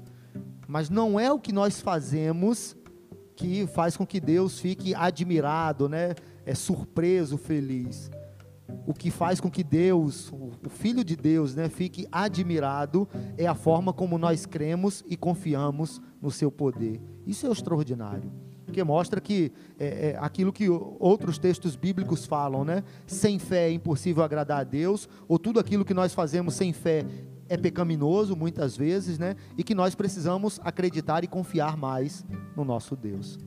mas 0.67 0.91
não 0.91 1.19
é 1.19 1.31
o 1.31 1.39
que 1.39 1.51
nós 1.51 1.81
fazemos 1.81 2.77
que 3.39 3.65
faz 3.67 3.95
com 3.95 4.05
que 4.05 4.19
Deus 4.19 4.59
fique 4.59 4.93
admirado, 4.93 5.87
né? 5.87 6.13
É 6.45 6.53
surpreso, 6.53 7.37
feliz. 7.37 8.11
O 8.85 8.93
que 8.93 9.09
faz 9.09 9.39
com 9.39 9.49
que 9.49 9.63
Deus, 9.63 10.29
o 10.31 10.69
Filho 10.69 11.05
de 11.05 11.15
Deus, 11.15 11.55
né, 11.55 11.69
fique 11.69 12.05
admirado 12.11 13.07
é 13.37 13.47
a 13.47 13.55
forma 13.55 13.93
como 13.93 14.17
nós 14.17 14.45
cremos 14.45 15.03
e 15.07 15.15
confiamos 15.15 16.01
no 16.21 16.29
seu 16.29 16.51
poder. 16.51 17.01
Isso 17.25 17.47
é 17.47 17.51
extraordinário 17.51 18.31
porque 18.65 18.83
mostra 18.83 19.19
que 19.19 19.51
é, 19.79 20.11
é, 20.11 20.17
aquilo 20.19 20.53
que 20.53 20.69
outros 20.69 21.39
textos 21.39 21.75
bíblicos 21.75 22.27
falam, 22.27 22.63
né? 22.63 22.83
Sem 23.07 23.39
fé 23.39 23.67
é 23.67 23.71
impossível 23.71 24.21
agradar 24.21 24.59
a 24.59 24.63
Deus, 24.63 25.09
ou 25.27 25.39
tudo 25.39 25.59
aquilo 25.59 25.83
que 25.83 25.93
nós 25.93 26.13
fazemos 26.13 26.53
sem 26.53 26.71
fé 26.71 27.03
é 27.49 27.57
pecaminoso 27.57 28.35
muitas 28.35 28.77
vezes, 28.77 29.17
né? 29.17 29.35
E 29.57 29.63
que 29.63 29.75
nós 29.75 29.95
precisamos 29.95 30.59
acreditar 30.63 31.23
e 31.23 31.27
confiar 31.27 31.75
mais 31.75 32.23
no 32.55 32.63
nosso 32.63 32.95
Deus. 32.95 33.37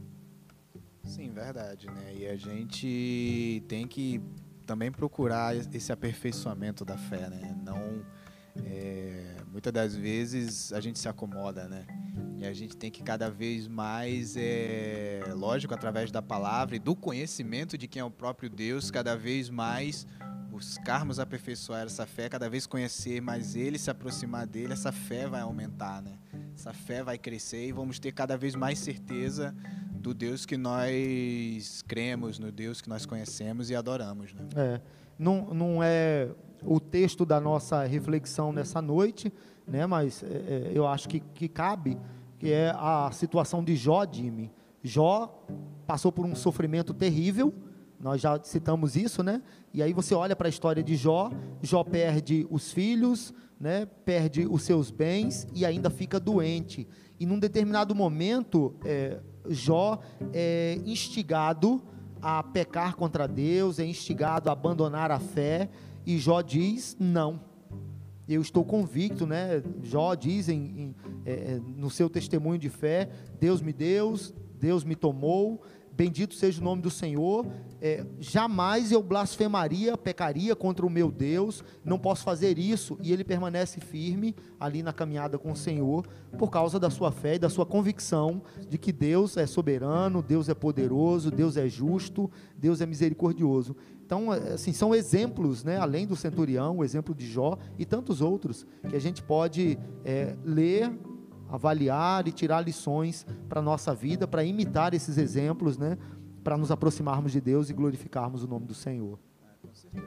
Sim, 1.04 1.32
verdade, 1.32 1.86
né? 1.86 2.14
E 2.14 2.26
a 2.26 2.36
gente 2.36 3.62
tem 3.68 3.86
que 3.86 4.20
também 4.66 4.90
procurar 4.90 5.56
esse 5.56 5.92
aperfeiçoamento 5.92 6.84
da 6.84 6.96
fé, 6.98 7.30
né? 7.30 7.56
Não 7.64 8.04
é, 8.56 9.36
muitas 9.50 9.72
das 9.72 9.96
vezes 9.96 10.72
a 10.72 10.80
gente 10.80 10.98
se 10.98 11.08
acomoda, 11.08 11.68
né? 11.68 11.86
E 12.38 12.44
a 12.44 12.52
gente 12.52 12.76
tem 12.76 12.90
que 12.90 13.02
cada 13.02 13.30
vez 13.30 13.68
mais, 13.68 14.34
é, 14.36 15.22
lógico, 15.34 15.72
através 15.72 16.10
da 16.10 16.20
palavra 16.20 16.76
e 16.76 16.78
do 16.78 16.94
conhecimento 16.94 17.78
de 17.78 17.86
quem 17.86 18.00
é 18.00 18.04
o 18.04 18.10
próprio 18.10 18.50
Deus, 18.50 18.90
cada 18.90 19.16
vez 19.16 19.48
mais 19.48 20.06
buscarmos 20.52 21.18
aperfeiçoar 21.18 21.86
essa 21.86 22.04
fé, 22.04 22.28
cada 22.28 22.46
vez 22.50 22.66
conhecer 22.66 23.22
mais 23.22 23.56
Ele, 23.56 23.78
se 23.78 23.90
aproximar 23.90 24.46
dele, 24.46 24.74
essa 24.74 24.92
fé 24.92 25.26
vai 25.26 25.40
aumentar, 25.40 26.02
né? 26.02 26.12
Essa 26.54 26.74
fé 26.74 27.02
vai 27.02 27.16
crescer 27.16 27.68
e 27.68 27.72
vamos 27.72 27.98
ter 27.98 28.12
cada 28.12 28.36
vez 28.36 28.54
mais 28.54 28.78
certeza 28.78 29.56
do 29.90 30.12
Deus 30.12 30.44
que 30.44 30.58
nós 30.58 31.82
cremos, 31.88 32.38
no 32.38 32.52
Deus 32.52 32.82
que 32.82 32.88
nós 32.90 33.06
conhecemos 33.06 33.70
e 33.70 33.74
adoramos, 33.74 34.34
né? 34.34 34.42
É, 34.54 34.80
não, 35.18 35.54
não 35.54 35.82
é 35.82 36.28
o 36.62 36.78
texto 36.78 37.24
da 37.24 37.40
nossa 37.40 37.84
reflexão 37.84 38.52
nessa 38.52 38.82
noite, 38.82 39.32
né? 39.66 39.86
Mas 39.86 40.22
é, 40.22 40.26
é 40.26 40.72
eu 40.74 40.86
acho 40.86 41.08
que, 41.08 41.20
que 41.20 41.48
cabe, 41.48 41.98
que 42.38 42.52
é 42.52 42.74
a 42.76 43.10
situação 43.10 43.64
de 43.64 43.74
Jó, 43.74 44.04
Jimmy. 44.04 44.52
Jó 44.84 45.46
passou 45.86 46.12
por 46.12 46.26
um 46.26 46.34
sofrimento 46.34 46.92
terrível, 46.92 47.54
nós 48.02 48.20
já 48.20 48.38
citamos 48.42 48.96
isso, 48.96 49.22
né? 49.22 49.40
E 49.72 49.80
aí 49.80 49.92
você 49.92 50.12
olha 50.12 50.34
para 50.34 50.48
a 50.48 50.50
história 50.50 50.82
de 50.82 50.96
Jó, 50.96 51.30
Jó 51.62 51.84
perde 51.84 52.44
os 52.50 52.72
filhos, 52.72 53.32
né? 53.60 53.86
Perde 54.04 54.44
os 54.44 54.64
seus 54.64 54.90
bens 54.90 55.46
e 55.54 55.64
ainda 55.64 55.88
fica 55.88 56.18
doente. 56.18 56.88
E 57.20 57.24
num 57.24 57.38
determinado 57.38 57.94
momento, 57.94 58.74
é, 58.84 59.20
Jó 59.48 60.00
é 60.32 60.80
instigado 60.84 61.80
a 62.20 62.42
pecar 62.42 62.96
contra 62.96 63.28
Deus, 63.28 63.78
é 63.78 63.84
instigado 63.84 64.50
a 64.50 64.52
abandonar 64.52 65.12
a 65.12 65.20
fé, 65.20 65.70
e 66.04 66.18
Jó 66.18 66.42
diz: 66.42 66.96
não. 66.98 67.40
Eu 68.28 68.42
estou 68.42 68.64
convicto, 68.64 69.26
né? 69.28 69.62
Jó 69.80 70.16
diz 70.16 70.48
em, 70.48 70.56
em, 70.56 70.96
é, 71.24 71.60
no 71.76 71.88
seu 71.88 72.10
testemunho 72.10 72.58
de 72.58 72.68
fé: 72.68 73.08
Deus 73.38 73.62
me 73.62 73.72
deu, 73.72 74.12
Deus 74.58 74.82
me 74.82 74.96
tomou, 74.96 75.62
bendito 75.94 76.34
seja 76.34 76.60
o 76.60 76.64
nome 76.64 76.82
do 76.82 76.90
Senhor, 76.90 77.46
é, 77.80 78.04
jamais 78.18 78.92
eu 78.92 79.02
blasfemaria, 79.02 79.96
pecaria 79.96 80.56
contra 80.56 80.86
o 80.86 80.90
meu 80.90 81.10
Deus, 81.10 81.62
não 81.84 81.98
posso 81.98 82.22
fazer 82.22 82.58
isso, 82.58 82.98
e 83.02 83.12
ele 83.12 83.24
permanece 83.24 83.80
firme 83.80 84.34
ali 84.58 84.82
na 84.82 84.92
caminhada 84.92 85.38
com 85.38 85.52
o 85.52 85.56
Senhor, 85.56 86.06
por 86.38 86.50
causa 86.50 86.78
da 86.78 86.90
sua 86.90 87.12
fé 87.12 87.34
e 87.34 87.38
da 87.38 87.48
sua 87.48 87.66
convicção 87.66 88.42
de 88.68 88.78
que 88.78 88.92
Deus 88.92 89.36
é 89.36 89.46
soberano, 89.46 90.22
Deus 90.22 90.48
é 90.48 90.54
poderoso, 90.54 91.30
Deus 91.30 91.56
é 91.56 91.68
justo, 91.68 92.30
Deus 92.56 92.80
é 92.80 92.86
misericordioso. 92.86 93.76
Então, 94.04 94.32
é, 94.32 94.54
assim, 94.54 94.72
são 94.72 94.94
exemplos, 94.94 95.64
né, 95.64 95.78
além 95.78 96.06
do 96.06 96.16
centurião, 96.16 96.78
o 96.78 96.84
exemplo 96.84 97.14
de 97.14 97.26
Jó 97.26 97.58
e 97.78 97.84
tantos 97.84 98.20
outros, 98.20 98.66
que 98.88 98.96
a 98.96 99.00
gente 99.00 99.22
pode 99.22 99.78
é, 100.04 100.36
ler 100.44 100.92
avaliar 101.52 102.26
e 102.26 102.32
tirar 102.32 102.62
lições 102.62 103.26
para 103.46 103.60
a 103.60 103.62
nossa 103.62 103.94
vida, 103.94 104.26
para 104.26 104.42
imitar 104.42 104.94
esses 104.94 105.18
exemplos, 105.18 105.76
né? 105.76 105.98
Para 106.42 106.56
nos 106.56 106.70
aproximarmos 106.70 107.30
de 107.30 107.42
Deus 107.42 107.68
e 107.68 107.74
glorificarmos 107.74 108.42
o 108.42 108.48
nome 108.48 108.66
do 108.66 108.74
Senhor. 108.74 109.18
É, 109.44 109.66
com 109.66 109.74
certeza. 109.74 110.06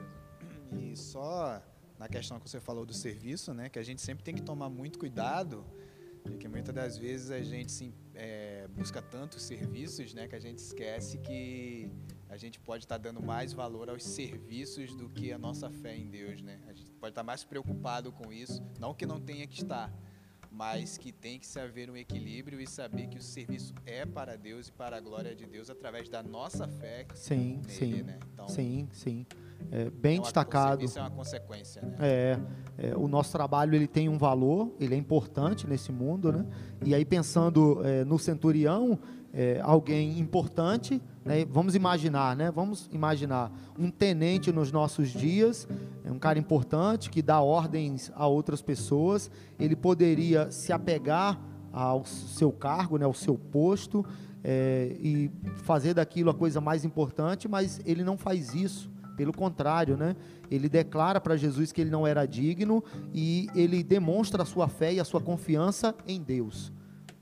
E 0.72 0.96
só 0.96 1.62
na 1.98 2.08
questão 2.08 2.40
que 2.40 2.50
você 2.50 2.58
falou 2.58 2.84
do 2.84 2.92
serviço, 2.92 3.54
né? 3.54 3.68
Que 3.68 3.78
a 3.78 3.82
gente 3.82 4.02
sempre 4.02 4.24
tem 4.24 4.34
que 4.34 4.42
tomar 4.42 4.68
muito 4.68 4.98
cuidado, 4.98 5.64
porque 6.24 6.48
muitas 6.48 6.74
das 6.74 6.98
vezes 6.98 7.30
a 7.30 7.40
gente 7.40 7.70
se, 7.70 7.94
é, 8.12 8.66
busca 8.74 9.00
tantos 9.00 9.40
serviços, 9.44 10.12
né? 10.12 10.26
Que 10.26 10.34
a 10.34 10.40
gente 10.40 10.58
esquece 10.58 11.18
que 11.18 11.88
a 12.28 12.36
gente 12.36 12.58
pode 12.58 12.84
estar 12.84 12.98
dando 12.98 13.22
mais 13.22 13.52
valor 13.52 13.88
aos 13.88 14.02
serviços 14.02 14.96
do 14.96 15.08
que 15.08 15.32
a 15.32 15.38
nossa 15.38 15.70
fé 15.70 15.96
em 15.96 16.08
Deus, 16.08 16.42
né? 16.42 16.60
A 16.66 16.72
gente 16.72 16.90
pode 16.94 17.12
estar 17.12 17.22
mais 17.22 17.44
preocupado 17.44 18.10
com 18.10 18.32
isso, 18.32 18.60
não 18.80 18.92
que 18.92 19.06
não 19.06 19.20
tenha 19.20 19.46
que 19.46 19.62
estar, 19.62 19.92
mas 20.56 20.96
que 20.96 21.12
tem 21.12 21.38
que 21.38 21.58
haver 21.58 21.90
um 21.90 21.96
equilíbrio 21.96 22.58
e 22.58 22.66
saber 22.66 23.08
que 23.08 23.18
o 23.18 23.22
serviço 23.22 23.74
é 23.84 24.06
para 24.06 24.36
Deus 24.36 24.68
e 24.68 24.72
para 24.72 24.96
a 24.96 25.00
glória 25.00 25.34
de 25.34 25.44
Deus 25.44 25.68
através 25.68 26.08
da 26.08 26.22
nossa 26.22 26.66
fé 26.66 27.06
sim, 27.14 27.60
nele, 27.66 27.68
sim, 27.68 28.02
né? 28.02 28.18
Então, 28.32 28.48
sim, 28.48 28.88
sim. 28.90 29.26
É, 29.70 29.90
bem 29.90 30.14
então, 30.14 30.24
destacado. 30.24 30.82
Isso 30.82 30.98
é 30.98 31.02
uma 31.02 31.10
consequência, 31.10 31.82
né? 31.82 31.96
É, 32.00 32.38
é, 32.78 32.96
o 32.96 33.06
nosso 33.06 33.32
trabalho 33.32 33.74
ele 33.74 33.86
tem 33.86 34.08
um 34.08 34.16
valor, 34.16 34.74
ele 34.80 34.94
é 34.94 34.98
importante 34.98 35.66
nesse 35.66 35.92
mundo, 35.92 36.32
né? 36.32 36.46
E 36.82 36.94
aí 36.94 37.04
pensando 37.04 37.84
é, 37.84 38.02
no 38.04 38.18
centurião, 38.18 38.98
é, 39.34 39.60
alguém 39.62 40.18
importante, 40.18 41.02
né? 41.26 41.44
vamos 41.44 41.74
imaginar, 41.74 42.36
né? 42.36 42.52
Vamos 42.52 42.88
imaginar 42.92 43.50
um 43.76 43.90
tenente 43.90 44.52
nos 44.52 44.70
nossos 44.70 45.10
dias, 45.10 45.66
é 46.04 46.12
um 46.12 46.20
cara 46.20 46.38
importante 46.38 47.10
que 47.10 47.20
dá 47.20 47.40
ordens 47.40 48.12
a 48.14 48.28
outras 48.28 48.62
pessoas. 48.62 49.28
Ele 49.58 49.74
poderia 49.74 50.50
se 50.52 50.72
apegar 50.72 51.38
ao 51.72 52.04
seu 52.04 52.52
cargo, 52.52 52.96
né? 52.96 53.04
Ao 53.04 53.12
seu 53.12 53.36
posto 53.36 54.06
é, 54.44 54.96
e 55.00 55.30
fazer 55.64 55.94
daquilo 55.94 56.30
a 56.30 56.34
coisa 56.34 56.60
mais 56.60 56.84
importante, 56.84 57.48
mas 57.48 57.80
ele 57.84 58.04
não 58.04 58.16
faz 58.16 58.54
isso. 58.54 58.88
Pelo 59.16 59.32
contrário, 59.32 59.96
né? 59.96 60.14
Ele 60.48 60.68
declara 60.68 61.20
para 61.20 61.36
Jesus 61.36 61.72
que 61.72 61.80
ele 61.80 61.90
não 61.90 62.06
era 62.06 62.24
digno 62.24 62.84
e 63.12 63.48
ele 63.54 63.82
demonstra 63.82 64.42
a 64.42 64.46
sua 64.46 64.68
fé 64.68 64.92
e 64.92 65.00
a 65.00 65.04
sua 65.04 65.20
confiança 65.20 65.94
em 66.06 66.22
Deus. 66.22 66.70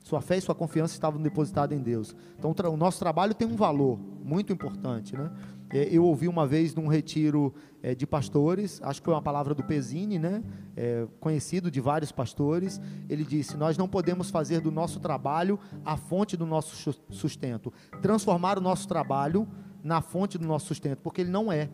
Sua 0.04 0.20
fé 0.20 0.36
e 0.36 0.40
sua 0.42 0.54
confiança 0.54 0.92
estavam 0.92 1.20
depositadas 1.20 1.76
em 1.76 1.82
Deus. 1.82 2.14
Então, 2.38 2.54
o 2.70 2.76
nosso 2.76 2.98
trabalho 2.98 3.32
tem 3.32 3.48
um 3.48 3.56
valor 3.56 3.98
muito 4.22 4.52
importante, 4.52 5.16
né? 5.16 5.32
É, 5.70 5.88
eu 5.90 6.04
ouvi 6.04 6.28
uma 6.28 6.46
vez 6.46 6.74
num 6.74 6.86
retiro 6.86 7.54
é, 7.82 7.94
de 7.94 8.06
pastores, 8.06 8.82
acho 8.82 9.00
que 9.00 9.06
foi 9.06 9.14
uma 9.14 9.22
palavra 9.22 9.54
do 9.54 9.64
Pesini, 9.64 10.18
né? 10.18 10.42
É, 10.76 11.06
conhecido 11.18 11.70
de 11.70 11.80
vários 11.80 12.12
pastores. 12.12 12.78
Ele 13.08 13.24
disse: 13.24 13.56
Nós 13.56 13.78
não 13.78 13.88
podemos 13.88 14.28
fazer 14.28 14.60
do 14.60 14.70
nosso 14.70 15.00
trabalho 15.00 15.58
a 15.86 15.96
fonte 15.96 16.36
do 16.36 16.44
nosso 16.44 16.94
sustento, 17.08 17.72
transformar 18.02 18.58
o 18.58 18.60
nosso 18.60 18.86
trabalho 18.86 19.48
na 19.82 20.02
fonte 20.02 20.36
do 20.36 20.46
nosso 20.46 20.66
sustento, 20.66 20.98
porque 20.98 21.22
ele 21.22 21.30
não 21.30 21.50
é. 21.50 21.70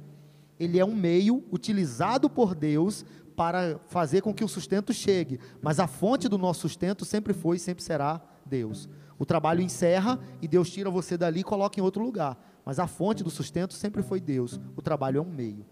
Ele 0.61 0.79
é 0.79 0.85
um 0.85 0.95
meio 0.95 1.43
utilizado 1.51 2.29
por 2.29 2.55
Deus 2.55 3.05
para 3.35 3.81
fazer 3.87 4.21
com 4.21 4.35
que 4.35 4.45
o 4.45 4.49
sustento 4.49 4.93
chegue. 4.93 5.41
Mas 5.63 5.81
a 5.81 5.87
fonte 5.87 6.29
do 6.29 6.37
nosso 6.37 6.61
sustento 6.61 7.07
sempre 7.07 7.33
foi 7.33 7.57
e 7.57 7.59
sempre 7.59 7.83
será 7.83 8.21
Deus. 8.45 8.87
O 9.19 9.25
trabalho 9.25 9.63
encerra 9.63 10.21
e 10.43 10.47
Deus 10.47 10.71
tira 10.71 10.91
você 10.91 11.17
dali 11.17 11.41
e 11.41 11.45
coloca 11.45 11.81
em 11.81 11.83
outro 11.83 12.05
lugar. 12.05 12.39
Mas 12.65 12.79
a 12.79 12.87
fonte 12.87 13.25
do 13.25 13.31
sustento 13.31 13.73
sempre 13.73 14.03
foi 14.03 14.21
Deus. 14.21 14.61
O 14.77 14.83
trabalho 14.83 15.17
é 15.17 15.21
um 15.23 15.31
meio. 15.31 15.65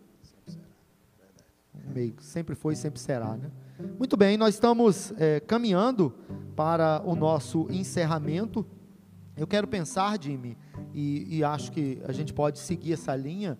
Um 1.74 1.92
meio. 1.92 2.14
Sempre 2.20 2.54
foi 2.54 2.72
e 2.72 2.76
sempre 2.76 2.98
será. 2.98 3.36
Né? 3.36 3.50
Muito 3.98 4.16
bem, 4.16 4.38
nós 4.38 4.54
estamos 4.54 5.12
é, 5.18 5.38
caminhando 5.40 6.14
para 6.56 7.02
o 7.04 7.14
nosso 7.14 7.66
encerramento. 7.70 8.66
Eu 9.36 9.46
quero 9.46 9.68
pensar, 9.68 10.18
Jimmy, 10.20 10.56
e, 10.94 11.36
e 11.36 11.44
acho 11.44 11.70
que 11.70 12.00
a 12.04 12.12
gente 12.12 12.32
pode 12.32 12.58
seguir 12.58 12.94
essa 12.94 13.14
linha 13.14 13.58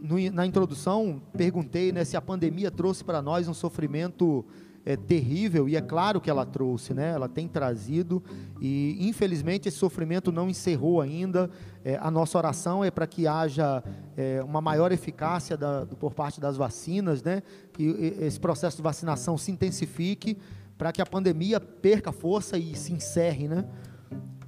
no, 0.00 0.18
na 0.32 0.46
introdução, 0.46 1.20
perguntei 1.36 1.92
né, 1.92 2.04
se 2.04 2.16
a 2.16 2.20
pandemia 2.20 2.70
trouxe 2.70 3.04
para 3.04 3.20
nós 3.20 3.48
um 3.48 3.54
sofrimento 3.54 4.44
é, 4.84 4.96
terrível, 4.96 5.68
e 5.68 5.76
é 5.76 5.80
claro 5.80 6.20
que 6.20 6.30
ela 6.30 6.46
trouxe, 6.46 6.94
né? 6.94 7.10
ela 7.10 7.28
tem 7.28 7.46
trazido, 7.46 8.22
e 8.60 8.96
infelizmente 9.00 9.68
esse 9.68 9.76
sofrimento 9.76 10.32
não 10.32 10.48
encerrou 10.48 11.00
ainda. 11.00 11.50
É, 11.84 11.98
a 12.00 12.10
nossa 12.10 12.38
oração 12.38 12.84
é 12.84 12.90
para 12.90 13.06
que 13.06 13.26
haja 13.26 13.82
é, 14.16 14.42
uma 14.42 14.60
maior 14.60 14.90
eficácia 14.90 15.56
da, 15.56 15.86
por 15.98 16.14
parte 16.14 16.40
das 16.40 16.56
vacinas, 16.56 17.22
né? 17.22 17.42
que 17.72 17.84
esse 18.20 18.40
processo 18.40 18.78
de 18.78 18.82
vacinação 18.82 19.36
se 19.36 19.50
intensifique, 19.50 20.38
para 20.78 20.92
que 20.92 21.02
a 21.02 21.06
pandemia 21.06 21.60
perca 21.60 22.10
força 22.10 22.56
e 22.56 22.74
se 22.74 22.92
encerre. 22.92 23.48
Né? 23.48 23.66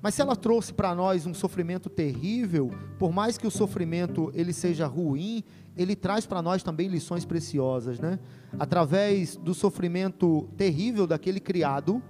Mas 0.02 0.14
se 0.14 0.20
ela 0.20 0.34
trouxe 0.34 0.74
para 0.74 0.92
nós 0.96 1.26
um 1.26 1.32
sofrimento 1.32 1.88
terrível, 1.88 2.72
por 2.98 3.12
mais 3.12 3.38
que 3.38 3.46
o 3.46 3.50
sofrimento 3.52 4.32
ele 4.34 4.52
seja 4.52 4.84
ruim, 4.84 5.44
ele 5.76 5.94
traz 5.94 6.26
para 6.26 6.42
nós 6.42 6.60
também 6.62 6.88
lições 6.88 7.24
preciosas, 7.24 8.00
né? 8.00 8.18
Através 8.58 9.36
do 9.36 9.54
sofrimento 9.54 10.48
terrível 10.56 11.06
daquele 11.06 11.38
criado, 11.38 12.02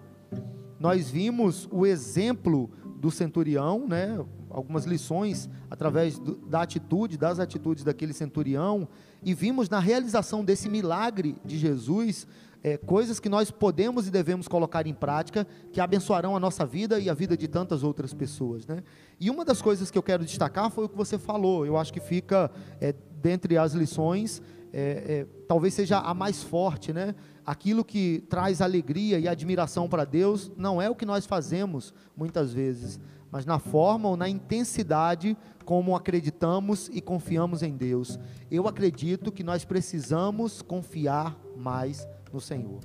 nós 0.80 1.10
vimos 1.10 1.68
o 1.70 1.84
exemplo 1.84 2.70
do 2.96 3.10
centurião, 3.10 3.86
né? 3.86 4.24
Algumas 4.52 4.84
lições 4.84 5.48
através 5.70 6.18
do, 6.18 6.36
da 6.36 6.62
atitude, 6.62 7.16
das 7.16 7.38
atitudes 7.38 7.84
daquele 7.84 8.12
centurião, 8.12 8.88
e 9.22 9.34
vimos 9.34 9.68
na 9.68 9.78
realização 9.78 10.44
desse 10.44 10.68
milagre 10.68 11.36
de 11.44 11.58
Jesus 11.58 12.26
é, 12.62 12.76
coisas 12.76 13.18
que 13.18 13.28
nós 13.28 13.50
podemos 13.50 14.06
e 14.06 14.10
devemos 14.10 14.46
colocar 14.46 14.86
em 14.86 14.94
prática 14.94 15.46
que 15.72 15.80
abençoarão 15.80 16.36
a 16.36 16.40
nossa 16.40 16.64
vida 16.64 16.98
e 17.00 17.10
a 17.10 17.14
vida 17.14 17.36
de 17.36 17.48
tantas 17.48 17.82
outras 17.82 18.14
pessoas. 18.14 18.66
Né? 18.66 18.82
E 19.18 19.30
uma 19.30 19.44
das 19.44 19.60
coisas 19.60 19.90
que 19.90 19.98
eu 19.98 20.02
quero 20.02 20.24
destacar 20.24 20.70
foi 20.70 20.84
o 20.84 20.88
que 20.88 20.96
você 20.96 21.18
falou, 21.18 21.66
eu 21.66 21.76
acho 21.76 21.92
que 21.92 22.00
fica 22.00 22.50
é, 22.80 22.94
dentre 23.20 23.58
as 23.58 23.72
lições, 23.72 24.40
é, 24.72 24.80
é 24.80 25.26
talvez 25.48 25.74
seja 25.74 25.98
a 25.98 26.14
mais 26.14 26.42
forte, 26.42 26.92
né? 26.92 27.14
Aquilo 27.44 27.84
que 27.84 28.24
traz 28.30 28.62
alegria 28.62 29.18
e 29.18 29.26
admiração 29.26 29.88
para 29.88 30.04
Deus 30.04 30.50
não 30.56 30.80
é 30.80 30.88
o 30.88 30.94
que 30.94 31.04
nós 31.04 31.26
fazemos 31.26 31.92
muitas 32.16 32.52
vezes, 32.52 33.00
mas 33.32 33.46
na 33.46 33.58
forma 33.58 34.10
ou 34.10 34.16
na 34.16 34.28
intensidade 34.28 35.36
como 35.64 35.96
acreditamos 35.96 36.90
e 36.92 37.00
confiamos 37.00 37.62
em 37.62 37.74
Deus. 37.74 38.18
Eu 38.50 38.68
acredito 38.68 39.32
que 39.32 39.42
nós 39.42 39.64
precisamos 39.64 40.60
confiar 40.60 41.36
mais 41.56 42.06
no 42.30 42.40
Senhor. 42.40 42.80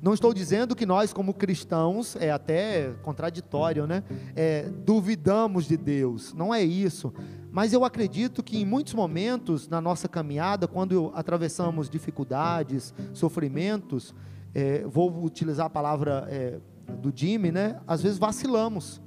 Não 0.00 0.14
estou 0.14 0.32
dizendo 0.32 0.76
que 0.76 0.86
nós, 0.86 1.12
como 1.12 1.34
cristãos, 1.34 2.16
é 2.16 2.30
até 2.30 2.92
contraditório, 3.02 3.86
né? 3.86 4.04
É, 4.36 4.68
duvidamos 4.84 5.66
de 5.66 5.76
Deus. 5.76 6.32
Não 6.34 6.54
é 6.54 6.62
isso. 6.62 7.12
Mas 7.50 7.72
eu 7.72 7.84
acredito 7.84 8.42
que 8.42 8.58
em 8.58 8.64
muitos 8.64 8.94
momentos 8.94 9.68
na 9.68 9.80
nossa 9.80 10.06
caminhada, 10.06 10.68
quando 10.68 11.10
atravessamos 11.14 11.88
dificuldades, 11.88 12.94
sofrimentos, 13.12 14.14
é, 14.54 14.84
vou 14.86 15.24
utilizar 15.24 15.66
a 15.66 15.70
palavra 15.70 16.26
é, 16.28 16.58
do 17.00 17.12
Jimmy, 17.14 17.50
né? 17.50 17.80
Às 17.86 18.02
vezes 18.02 18.18
vacilamos, 18.18 19.00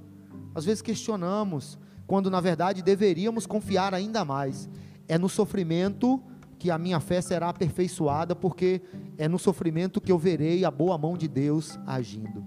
às 0.53 0.65
vezes 0.65 0.81
questionamos, 0.81 1.77
quando 2.05 2.29
na 2.29 2.41
verdade 2.41 2.81
deveríamos 2.81 3.45
confiar 3.45 3.93
ainda 3.93 4.25
mais. 4.25 4.69
É 5.07 5.17
no 5.17 5.29
sofrimento 5.29 6.21
que 6.59 6.69
a 6.69 6.77
minha 6.77 6.99
fé 6.99 7.21
será 7.21 7.49
aperfeiçoada, 7.49 8.35
porque 8.35 8.81
é 9.17 9.27
no 9.27 9.39
sofrimento 9.39 9.99
que 9.99 10.11
eu 10.11 10.17
verei 10.17 10.63
a 10.63 10.69
boa 10.69 10.97
mão 10.97 11.17
de 11.17 11.27
Deus 11.27 11.79
agindo. 11.87 12.45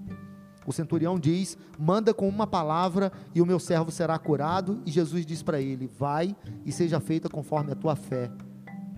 O 0.67 0.73
centurião 0.73 1.19
diz: 1.19 1.59
manda 1.79 2.15
com 2.15 2.29
uma 2.29 2.47
palavra 2.47 3.13
e 3.35 3.43
o 3.43 3.47
meu 3.47 3.59
servo 3.59 3.91
será 3.91 4.19
curado. 4.19 4.83
E 4.87 4.91
Jesus 4.91 5.27
diz 5.27 5.43
para 5.43 5.61
ele: 5.61 5.91
vai 5.99 6.37
e 6.65 6.73
seja 6.73 7.01
feita 7.01 7.29
conforme 7.29 7.73
a 7.73 7.75
tua 7.75 7.97
fé. 7.97 8.31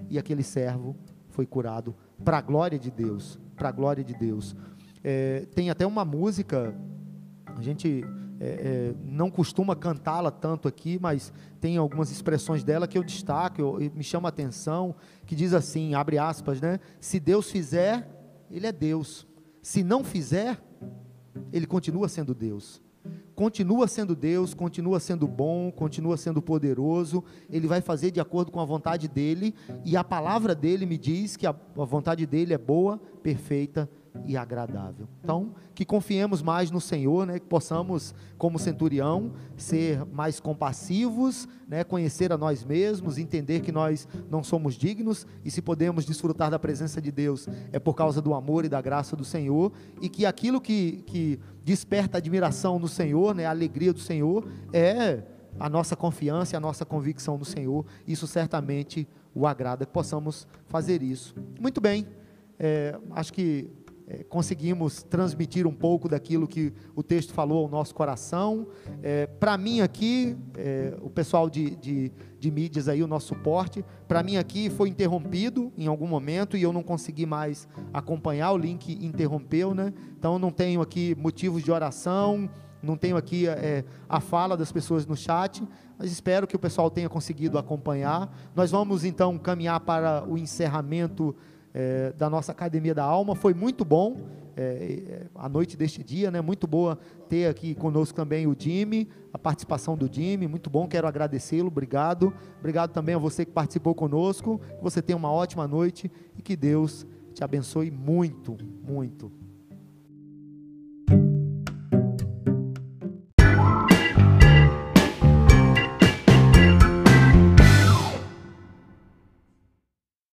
E 0.09 0.19
aquele 0.19 0.42
servo 0.42 0.97
foi 1.31 1.47
curado, 1.47 1.95
para 2.25 2.38
a 2.38 2.40
glória 2.40 2.79
de 2.79 2.90
Deus. 2.90 3.38
Para 3.57 3.69
a 3.69 3.73
glória 3.73 4.05
de 4.05 4.14
Deus. 4.14 4.55
É, 5.03 5.47
tem 5.55 5.71
até 5.71 5.87
uma 5.87 6.05
música, 6.05 6.75
a 7.57 7.62
gente 7.62 8.05
é, 8.38 8.46
é, 8.46 8.94
não 9.05 9.31
costuma 9.31 9.75
cantá-la 9.75 10.31
tanto 10.31 10.68
aqui, 10.68 10.99
mas 11.01 11.33
tem 11.61 11.77
algumas 11.77 12.11
expressões 12.11 12.62
dela 12.62 12.87
que 12.87 12.99
eu 12.99 13.03
destaco, 13.03 13.61
eu, 13.61 13.92
me 13.94 14.05
chama 14.05 14.29
a 14.29 14.31
atenção, 14.31 14.94
que 15.25 15.35
diz 15.35 15.55
assim, 15.55 15.94
abre 15.94 16.18
aspas, 16.18 16.61
né? 16.61 16.79
Se 17.01 17.18
Deus 17.18 17.51
fizer, 17.51 18.09
Ele 18.51 18.66
é 18.66 18.72
Deus. 18.72 19.27
Se 19.62 19.83
não 19.83 20.05
fizer, 20.05 20.62
Ele 21.53 21.66
continua 21.66 22.09
sendo 22.09 22.35
Deus. 22.35 22.83
Continua 23.35 23.87
sendo 23.87 24.16
Deus, 24.16 24.53
continua 24.53 24.99
sendo 24.99 25.29
bom, 25.29 25.70
continua 25.70 26.16
sendo 26.16 26.42
poderoso, 26.42 27.22
Ele 27.49 27.66
vai 27.66 27.81
fazer 27.81 28.11
de 28.11 28.20
acordo 28.20 28.51
com 28.51 28.61
a 28.61 28.64
vontade 28.64 29.09
dEle, 29.09 29.55
e 29.85 29.96
a 29.96 30.03
palavra 30.03 30.55
dEle 30.55 30.87
me 30.87 30.99
diz 30.99 31.37
que 31.37 31.46
a, 31.46 31.51
a 31.51 31.85
vontade 31.85 32.27
dEle 32.27 32.53
é 32.53 32.59
boa, 32.59 32.99
perfeita 33.22 33.88
e 34.24 34.37
agradável. 34.37 35.09
Então, 35.22 35.55
que 35.74 35.85
confiemos 35.85 36.40
mais 36.42 36.70
no 36.70 36.81
Senhor, 36.81 37.26
né, 37.26 37.38
que 37.38 37.46
possamos, 37.46 38.14
como 38.38 38.59
centurião, 38.59 39.33
ser 39.57 40.05
mais 40.07 40.40
compassivos, 40.40 41.46
né, 41.68 41.85
conhecer 41.85 42.33
a 42.33 42.38
nós 42.38 42.64
mesmos, 42.64 43.18
entender 43.18 43.61
que 43.61 43.70
nós 43.70 44.09
não 44.31 44.42
somos 44.42 44.74
dignos 44.74 45.26
e 45.44 45.50
se 45.50 45.61
podemos 45.61 46.05
desfrutar 46.05 46.50
da 46.50 46.59
presença 46.59 47.00
de 47.00 47.12
Deus 47.12 47.48
é 47.72 47.79
por 47.79 47.94
causa 47.94 48.22
do 48.22 48.35
amor 48.35 48.64
e 48.64 48.68
da 48.68 48.81
graça 48.81 49.14
do 49.14 49.24
Senhor 49.24 49.72
e 50.00 50.09
que 50.09 50.24
aquilo 50.24 50.61
que, 50.61 51.02
que 51.07 51.38
desperta 51.64 52.18
admiração 52.18 52.79
no 52.79 52.88
Senhor, 52.88 53.35
né, 53.35 53.46
a 53.46 53.50
alegria 53.50 53.92
do 53.92 54.00
Senhor, 54.00 54.48
é 54.72 55.22
a 55.59 55.68
nossa 55.68 55.96
confiança 55.96 56.57
a 56.57 56.61
nossa 56.61 56.85
convicção 56.85 57.37
no 57.37 57.44
Senhor. 57.44 57.85
Isso 58.07 58.26
certamente 58.26 59.09
o 59.35 59.46
agrada, 59.46 59.85
que 59.85 59.92
possamos 59.92 60.46
fazer 60.66 61.02
isso. 61.02 61.35
Muito 61.61 61.81
bem, 61.81 62.07
é, 62.59 62.98
acho 63.11 63.33
que 63.33 63.70
é, 64.09 64.23
conseguimos 64.23 65.03
transmitir 65.03 65.66
um 65.66 65.75
pouco 65.75 66.09
daquilo 66.09 66.47
que 66.47 66.73
o 66.95 67.03
texto 67.03 67.33
falou 67.33 67.64
ao 67.64 67.69
nosso 67.69 67.95
coração. 67.95 68.69
É, 69.03 69.27
para 69.27 69.59
mim 69.59 69.81
aqui, 69.81 70.37
é, 70.57 70.97
o 71.03 71.11
pessoal 71.11 71.51
de, 71.51 71.75
de, 71.77 72.12
de, 72.38 72.51
mídias 72.51 72.88
aí, 72.88 73.03
o 73.03 73.07
nosso 73.09 73.29
suporte, 73.29 73.85
para 74.07 74.23
mim 74.23 74.37
aqui 74.37 74.71
foi 74.71 74.88
interrompido 74.88 75.73
em 75.77 75.88
algum 75.88 76.07
momento 76.07 76.57
e 76.57 76.62
eu 76.62 76.73
não 76.73 76.85
consegui 76.85 77.27
mais 77.27 77.66
acompanhar, 77.92 78.53
o 78.53 78.59
link 78.59 78.92
interrompeu, 79.05 79.75
né? 79.75 79.92
Então 80.16 80.35
eu 80.35 80.38
não 80.38 80.53
tenho 80.53 80.81
aqui 80.81 81.16
motivos 81.19 81.64
de 81.64 81.73
oração, 81.73 82.49
não 82.81 82.97
tenho 82.97 83.16
aqui 83.16 83.49
é, 83.49 83.85
a 84.09 84.21
fala 84.21 84.57
das 84.57 84.71
pessoas 84.71 85.05
no 85.05 85.16
chat, 85.16 85.66
mas 85.99 86.12
espero 86.12 86.47
que 86.47 86.55
o 86.55 86.59
pessoal 86.59 86.88
tenha 86.90 87.09
conseguido 87.09 87.59
acompanhar. 87.59 88.33
Nós 88.55 88.71
vamos 88.71 89.05
então 89.05 89.37
caminhar 89.37 89.81
para 89.81 90.25
o 90.29 90.38
encerramento 90.38 91.35
é, 91.77 92.11
da 92.17 92.31
nossa 92.31 92.53
Academia 92.53 92.95
da 92.95 93.05
Alma. 93.05 93.37
Foi 93.37 93.53
muito 93.53 93.85
bom 93.85 94.17
é, 94.57 94.62
é, 94.62 95.27
a 95.35 95.47
noite 95.47 95.77
deste 95.77 96.03
dia, 96.03 96.31
né? 96.31 96.41
Muito 96.41 96.67
boa 96.67 96.99
ter 97.29 97.47
aqui 97.49 97.75
conosco 97.75 98.17
também 98.17 98.47
o 98.47 98.57
Jimmy, 98.59 99.07
a 99.31 99.39
participação 99.39 99.95
do 99.95 100.11
Jimmy, 100.11 100.49
muito 100.49 100.71
bom, 100.71 100.89
quero 100.89 101.07
agradecê-lo, 101.07 101.69
obrigado. 101.69 102.33
Obrigado 102.59 102.93
também 102.93 103.15
a 103.15 103.19
você 103.19 103.45
que 103.45 103.53
participou 103.53 103.95
conosco. 103.95 104.59
Que 104.59 104.83
você 104.83 105.03
tenha 105.03 105.19
uma 105.19 105.31
ótima 105.31 105.69
noite 105.69 106.11
e 106.39 106.41
que 106.41 106.57
Deus 106.57 107.07
te 107.35 107.45
abençoe 107.45 107.91
muito, 107.91 108.57
muito. 108.83 109.31